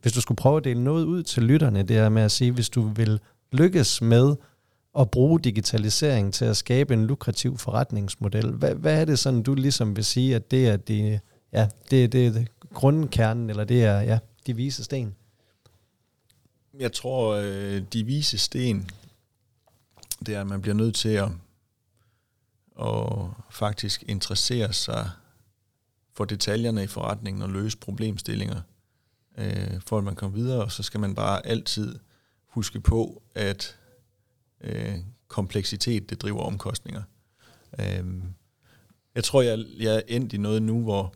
[0.03, 2.51] Hvis du skulle prøve at dele noget ud til lytterne, det er med at sige,
[2.51, 3.19] hvis du vil
[3.51, 4.35] lykkes med
[4.99, 9.53] at bruge digitalisering til at skabe en lukrativ forretningsmodel, hvad, hvad er det sådan, du
[9.53, 11.19] ligesom vil sige, at det er det,
[11.53, 15.15] ja, det, det er grundkernen, eller det er ja, de vise sten?
[16.79, 18.89] Jeg tror, øh, de vise sten,
[20.25, 21.29] det er, at man bliver nødt til at,
[22.81, 25.09] at faktisk interessere sig
[26.13, 28.61] for detaljerne i forretningen og løse problemstillinger
[29.37, 31.99] øh, for at man kommer videre, og så skal man bare altid
[32.47, 33.77] huske på, at
[34.61, 34.95] øh,
[35.27, 37.03] kompleksitet, det driver omkostninger.
[37.79, 38.05] Øh,
[39.15, 41.13] jeg tror, jeg, jeg er endt i noget nu, hvor,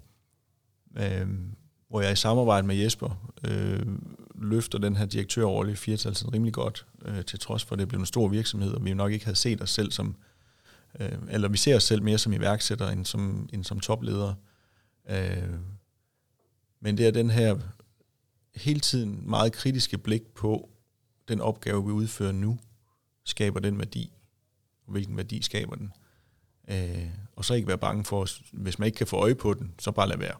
[0.97, 1.27] øh,
[1.89, 3.85] hvor jeg i samarbejde med Jesper øh,
[4.35, 7.99] løfter den her direktørrolle i Firtalsen rimelig godt, øh, til trods for, at det blev
[7.99, 10.15] en stor virksomhed, og vi nok ikke havde set os selv som,
[10.99, 14.35] øh, eller vi ser os selv mere som iværksættere end som, end som topledere.
[15.09, 15.53] Øh,
[16.79, 17.57] men det er den her
[18.57, 20.69] hele tiden meget kritiske blik på
[21.27, 22.59] den opgave, vi udfører nu,
[23.25, 24.11] skaber den værdi,
[24.85, 25.93] og hvilken værdi skaber den.
[26.69, 29.73] Øh, og så ikke være bange for, hvis man ikke kan få øje på den,
[29.79, 30.35] så bare lade være.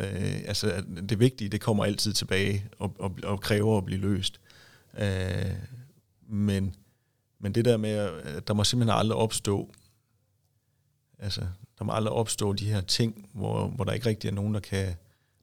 [0.00, 4.40] Øh, altså, det vigtige, det kommer altid tilbage og, og, og kræver at blive løst.
[4.98, 5.52] Øh,
[6.28, 6.74] men,
[7.38, 9.74] men det der med, at der må simpelthen aldrig opstå,
[11.18, 11.40] altså,
[11.78, 14.60] der må aldrig opstå de her ting, hvor, hvor der ikke rigtig er nogen, der
[14.60, 14.94] kan,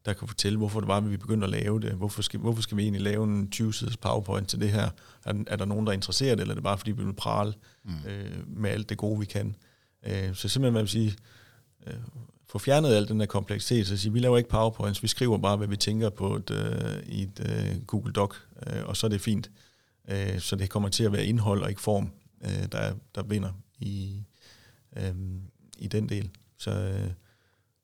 [0.07, 1.91] der kan fortælle, hvorfor det var, at vi begyndte at lave det.
[1.91, 4.89] Hvorfor skal, hvorfor skal vi egentlig lave en 20-siders powerpoint til det her?
[5.25, 7.53] Er, er der nogen, der er interesseret, eller er det bare, fordi vi vil prale
[7.83, 7.91] mm.
[8.07, 9.55] øh, med alt det gode, vi kan?
[10.05, 11.15] Øh, så simpelthen, man vil sige,
[11.87, 11.93] øh,
[12.49, 15.57] få fjernet al den der kompleksitet, så sige, vi laver ikke powerpoints, vi skriver bare,
[15.57, 18.35] hvad vi tænker på et, øh, i et øh, Google Doc,
[18.67, 19.51] øh, og så er det fint.
[20.09, 22.11] Øh, så det kommer til at være indhold og ikke form,
[22.43, 24.23] øh, der, der vinder i,
[24.97, 25.13] øh,
[25.77, 26.29] i den del.
[26.57, 27.11] Så, øh,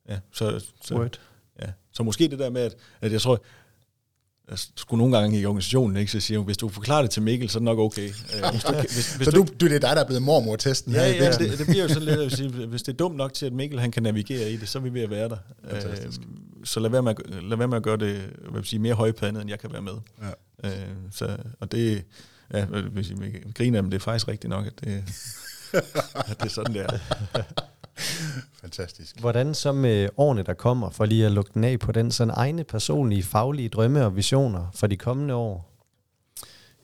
[0.09, 1.19] ja, så, så, Word.
[1.61, 1.67] Ja.
[1.91, 3.43] Så måske det der med, at, at jeg tror,
[4.49, 7.21] jeg skulle nogle gange i organisationen, ikke, så siger hun, hvis du forklarer det til
[7.21, 8.09] Mikkel, så er det nok okay.
[8.09, 10.93] Øh, hvis du, hvis, hvis så du, du, det er dig, der er blevet mormor-testen
[10.93, 13.15] ja, her ja, det, det, bliver jo sådan lidt, at sige, hvis det er dumt
[13.15, 15.29] nok til, at Mikkel han kan navigere i det, så er vi ved at være
[15.29, 15.37] der.
[15.71, 15.81] Øh,
[16.63, 18.93] så lad være, med, at, lad være med at gøre det hvad vil sige, mere
[18.93, 19.93] højpandet, end jeg kan være med.
[20.63, 20.69] Ja.
[20.69, 22.03] Øh, så, og det,
[22.53, 23.17] ja, hvis jeg
[23.55, 25.03] griner af det er faktisk rigtigt nok, at det,
[26.29, 26.97] at det er sådan, det er.
[28.61, 29.19] Fantastisk.
[29.19, 32.33] Hvordan så med årene, der kommer, for lige at lukke den af på den sådan
[32.37, 35.69] egne personlige, faglige drømme og visioner for de kommende år?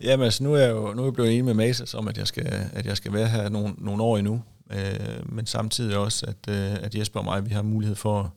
[0.02, 2.18] Jamen altså, nu er jeg jo nu er jeg blevet enig med Masas om, at
[2.18, 4.44] jeg skal, at jeg skal være her nogle, nogle år endnu.
[4.72, 8.34] Øh, men samtidig også, at, øh, at Jesper og mig, vi har mulighed for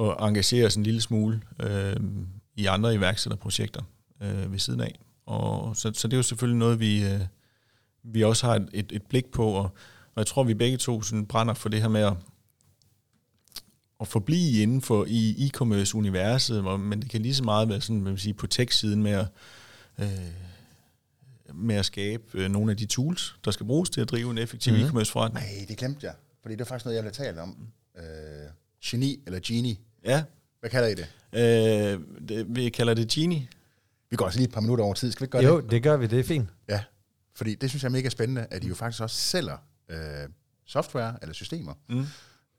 [0.00, 1.96] at, at engagere os en lille smule øh,
[2.56, 3.82] i andre iværksætterprojekter
[4.22, 4.98] øh, ved siden af.
[5.26, 7.20] Og så, så det er jo selvfølgelig noget, vi, øh,
[8.02, 9.70] vi også har et, et, et blik på, og
[10.14, 12.12] og jeg tror, vi begge to sådan brænder for det her med at,
[14.00, 18.18] at forblive inden for i e-commerce-universet, men det kan lige så meget være sådan, man
[18.18, 19.26] sige, på tech-siden med at,
[19.98, 20.08] øh,
[21.54, 24.38] med at skabe øh, nogle af de tools, der skal bruges til at drive en
[24.38, 24.80] effektiv mm.
[24.80, 25.46] e-commerce forretning.
[25.46, 27.68] Nej, det glemte jeg, fordi det er faktisk noget, jeg vil tale om.
[27.98, 28.02] Øh,
[28.84, 29.76] geni eller genie.
[30.04, 30.24] Ja.
[30.60, 31.06] Hvad kalder I det?
[31.32, 33.48] Øh, det vi kalder det genie.
[34.10, 35.64] Vi går også lige et par minutter over tid, skal vi ikke gøre jo, det?
[35.64, 36.48] Jo, det gør vi, det er fint.
[36.68, 36.84] Ja,
[37.34, 39.56] fordi det synes jeg er mega spændende, at I jo faktisk også sælger
[39.88, 40.28] øh,
[40.66, 41.74] software eller systemer.
[41.88, 42.06] Mm.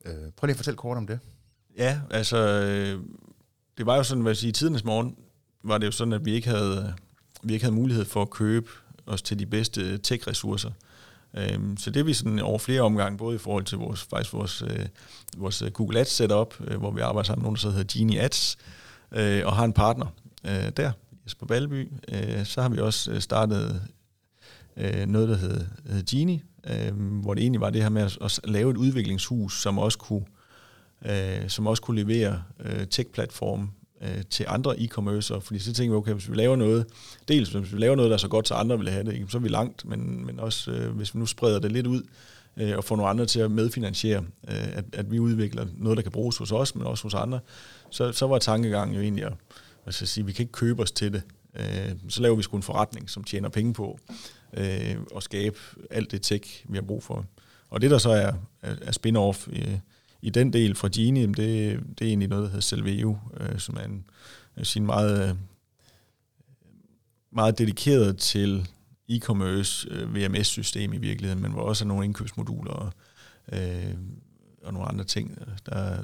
[0.05, 1.19] Øh, prøv lige at fortælle kort om det.
[1.77, 2.99] Ja, altså, øh,
[3.77, 5.15] det var jo sådan, hvad jeg sige, i tidens morgen
[5.63, 6.93] var det jo sådan, at vi ikke havde,
[7.43, 8.69] vi ikke havde mulighed for at købe
[9.05, 10.71] os til de bedste tech-ressourcer.
[11.33, 14.33] Øhm, så det er vi sådan over flere omgange, både i forhold til vores, faktisk
[14.33, 14.85] vores, øh,
[15.37, 18.57] vores Google Ads setup, øh, hvor vi arbejder sammen med nogen, der hedder Genie Ads,
[19.11, 20.05] øh, og har en partner
[20.45, 20.91] øh, der,
[21.25, 21.91] Jesper Balby.
[22.11, 23.81] Øh, så har vi også startet
[24.77, 28.17] øh, noget, der hedder, hedder Genie, øh, hvor det egentlig var det her med at,
[28.21, 30.25] at lave et udviklingshus, som også kunne,
[31.05, 33.69] øh, som også kunne levere øh, tech-platform
[34.01, 36.85] øh, til andre e-commercer, fordi så tænker vi, okay, hvis vi laver noget,
[37.27, 39.25] dels hvis vi laver noget, der er så godt, så andre vil have det, ikke,
[39.29, 42.03] så er vi langt, men, men også øh, hvis vi nu spreder det lidt ud,
[42.57, 46.03] øh, og får nogle andre til at medfinansiere, øh, at, at vi udvikler noget, der
[46.03, 47.39] kan bruges hos os, men også hos andre,
[47.89, 49.33] så, så var tankegangen jo egentlig at,
[49.85, 51.21] at sige, vi kan ikke købe os til det.
[51.55, 53.99] Øh, så laver vi sgu en forretning, som tjener penge på,
[54.53, 55.57] øh, og skabe
[55.91, 57.25] alt det tech, vi har brug for.
[57.69, 59.79] Og det, der så er, er, er spin-off i,
[60.21, 61.37] i den del fra Genie, det,
[61.99, 64.05] det er egentlig noget, der hedder Selveo, øh, som er en,
[64.57, 65.35] øh, sin meget, øh,
[67.31, 68.67] meget dedikeret til
[69.11, 72.93] e-commerce øh, VMS-system i virkeligheden, men hvor også er nogle indkøbsmoduler og,
[73.51, 73.95] øh,
[74.63, 76.03] og nogle andre ting, der,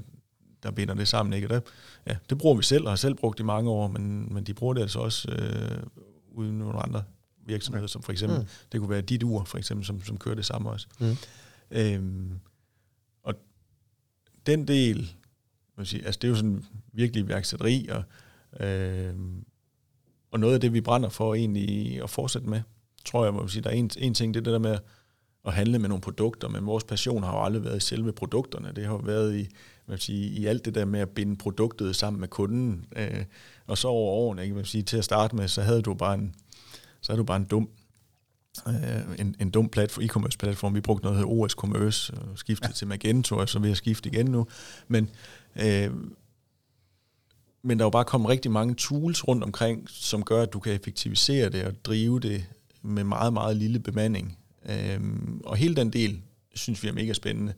[0.64, 1.34] der binder det sammen.
[1.34, 1.48] Ikke?
[1.48, 1.60] Og der,
[2.08, 4.54] ja, det bruger vi selv, og har selv brugt i mange år, men, men de
[4.54, 5.84] bruger det altså også øh,
[6.32, 7.04] uden nogle andre
[7.46, 8.46] virksomheder, som for eksempel, mm.
[8.72, 10.88] det kunne være dit ur, for eksempel, som, som kører det samme også.
[11.00, 11.16] Mm.
[11.72, 12.40] Øhm,
[13.24, 13.34] og
[14.46, 15.14] den del,
[15.78, 18.04] man sige, altså det er jo sådan virkelig værksætteri, og,
[18.66, 19.16] øh,
[20.32, 22.62] og noget af det, vi brænder for egentlig at fortsætte med,
[23.06, 24.78] tror jeg, må sige, der er en, en ting, det er det der med
[25.46, 28.72] at handle med nogle produkter, men vores passion har jo aldrig været i selve produkterne,
[28.76, 29.48] det har jo været i,
[29.88, 33.26] man sige, i alt det der med at binde produktet sammen med kunden, øh,
[33.68, 34.56] og så over årene, ikke?
[34.56, 36.36] Man sige, til at starte med, så havde du bare en,
[37.02, 37.70] så er du bare en dum
[38.68, 40.76] øh, en, en dum platform, e-commerce platform.
[40.76, 42.74] Vi brugte noget, der hedder OS Commerce, og skiftede ja.
[42.74, 44.48] til Magento, og så vil jeg skifte igen nu.
[44.88, 45.10] Men,
[45.56, 45.92] øh,
[47.64, 50.60] men der er jo bare kommet rigtig mange tools rundt omkring, som gør, at du
[50.60, 52.46] kan effektivisere det og drive det
[52.82, 54.38] med meget, meget lille bemanding.
[54.70, 55.00] Øh,
[55.46, 56.22] og hele den del,
[56.56, 57.54] synes vi er mega spændende.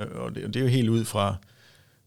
[0.00, 1.36] Øh, og det, og det er jo helt ud fra,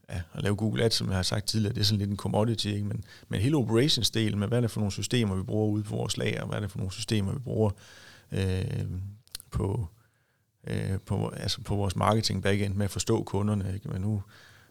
[0.10, 2.18] ja, at lave Google Ads, som jeg har sagt tidligere, det er sådan lidt en
[2.18, 2.86] commodity, ikke?
[2.86, 5.96] Men, men hele operations-delen med, hvad er det for nogle systemer, vi bruger ude på
[5.96, 7.72] vores lager, hvad er det for nogle systemer, vi bruger
[8.32, 8.86] øh,
[9.52, 9.88] på,
[10.68, 13.74] øh, på, altså på vores marketing backend med at forstå kunderne.
[13.74, 13.90] Ikke?
[13.90, 14.24] Men nu,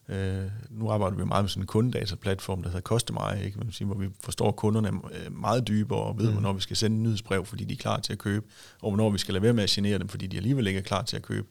[0.08, 3.58] øh, nu arbejder vi meget med sådan en kundedataplatform, der hedder Costemai, ikke?
[3.58, 6.32] Man siger, hvor vi forstår kunderne øh, meget dybere og ved, mm.
[6.32, 8.46] hvornår vi skal sende nyhedsbrev, fordi de er klar til at købe,
[8.82, 10.84] og hvornår vi skal lade være med at genere dem, fordi de alligevel ikke er
[10.84, 11.48] klar til at købe.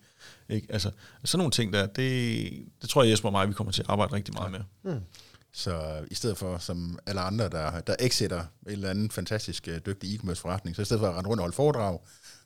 [0.50, 0.68] Ikke?
[0.70, 0.92] Altså,
[1.24, 2.52] sådan nogle ting der, det,
[2.82, 4.94] det tror jeg Jesper og mig, vi kommer til at arbejde rigtig meget med.
[4.94, 5.02] Mm.
[5.54, 9.80] Så i stedet for, som alle andre, der, der exiter en eller anden fantastisk øh,
[9.86, 12.00] dygtig e-commerce forretning, så i stedet for at rende rundt og holde foredrag,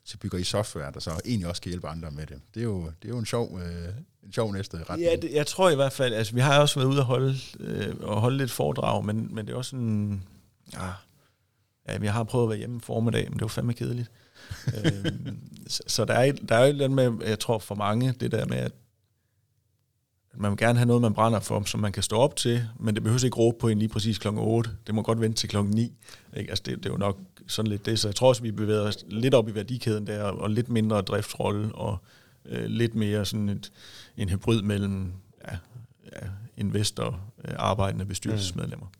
[0.04, 2.40] så bygger I software, der så egentlig også kan hjælpe andre med det.
[2.54, 3.88] Det er jo, det er jo en, sjov, øh,
[4.22, 5.10] en sjov næste retning.
[5.10, 7.36] Ja, det, jeg tror i hvert fald, altså vi har også været ude og holde,
[7.60, 10.22] øh, og holde lidt foredrag, men, men det er også sådan,
[10.72, 10.88] ja,
[11.88, 14.10] ja, vi har prøvet at være hjemme formiddag, men det var fandme kedeligt.
[14.84, 17.74] øhm, så, så der er, der er jo et eller andet med, jeg tror for
[17.74, 18.72] mange, det der med, at
[20.34, 22.94] man vil gerne have noget, man brænder for, som man kan stå op til, men
[22.94, 24.28] det behøver ikke råbe på en lige præcis kl.
[24.30, 24.70] 8.
[24.86, 25.56] Det må godt vente til kl.
[25.64, 25.92] 9.
[26.36, 26.50] Ikke?
[26.50, 27.98] Altså det, det er jo nok sådan lidt det.
[27.98, 31.00] Så jeg tror også, vi bevæger os lidt op i værdikæden der, og lidt mindre
[31.00, 31.98] driftsrolle, og
[32.46, 33.72] øh, lidt mere sådan et,
[34.16, 35.12] en hybrid mellem
[35.48, 35.56] ja,
[36.12, 36.26] ja,
[36.56, 38.86] investor, øh, arbejdende bestyrelsesmedlemmer.
[38.86, 38.99] Mm.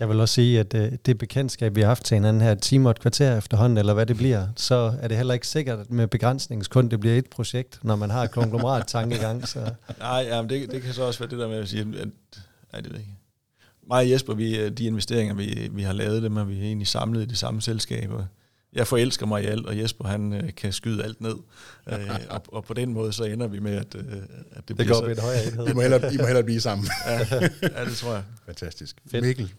[0.00, 2.62] Jeg vil også sige, at øh, det bekendtskab, vi har haft til hinanden her, et
[2.62, 5.78] time og et kvarter efterhånden, eller hvad det bliver, så er det heller ikke sikkert
[5.78, 9.48] at med begrænsningskund, det bliver et projekt, når man har et konglomerat tankegang.
[9.48, 9.70] Så.
[9.98, 12.08] Nej, ja, men det, det kan så også være det der med at sige, at,
[12.72, 13.12] nej, det ved ikke.
[13.88, 16.88] Mig og Jesper, vi, øh, de investeringer, vi, vi har lavet dem, er vi egentlig
[16.88, 18.10] samlet i det samme selskab.
[18.72, 21.36] Jeg forelsker mig i alt, og Jesper han øh, kan skyde alt ned.
[21.88, 21.98] Øh,
[22.30, 24.02] og, og på den måde så ender vi med, at, øh,
[24.52, 26.88] at det, det går så, et højere I må, hellere, I må hellere blive sammen.
[27.06, 27.18] ja,
[27.62, 28.22] ja, det tror jeg.
[28.46, 28.96] Fantastisk.
[29.10, 29.24] Fedt.
[29.24, 29.52] Mikkel,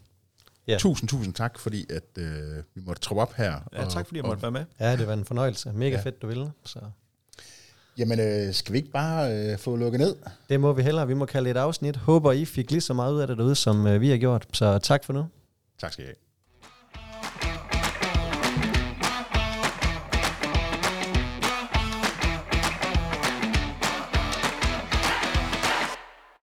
[0.68, 0.78] Ja.
[0.78, 3.59] Tusind, tusind tak, fordi at, øh, vi måtte troppe op her.
[3.74, 4.65] Ja, og, tak fordi jeg måtte være med.
[4.80, 5.72] Ja, det var en fornøjelse.
[5.74, 6.01] Mega ja.
[6.01, 6.51] fedt, du ville.
[6.65, 6.80] Så.
[7.97, 10.15] Jamen, øh, skal vi ikke bare øh, få lukket ned?
[10.49, 11.07] Det må vi hellere.
[11.07, 11.95] Vi må kalde et afsnit.
[11.95, 14.47] Håber, I fik lige så meget ud af det derude, som øh, vi har gjort.
[14.53, 15.26] Så tak for nu.
[15.80, 16.15] Tak skal I have.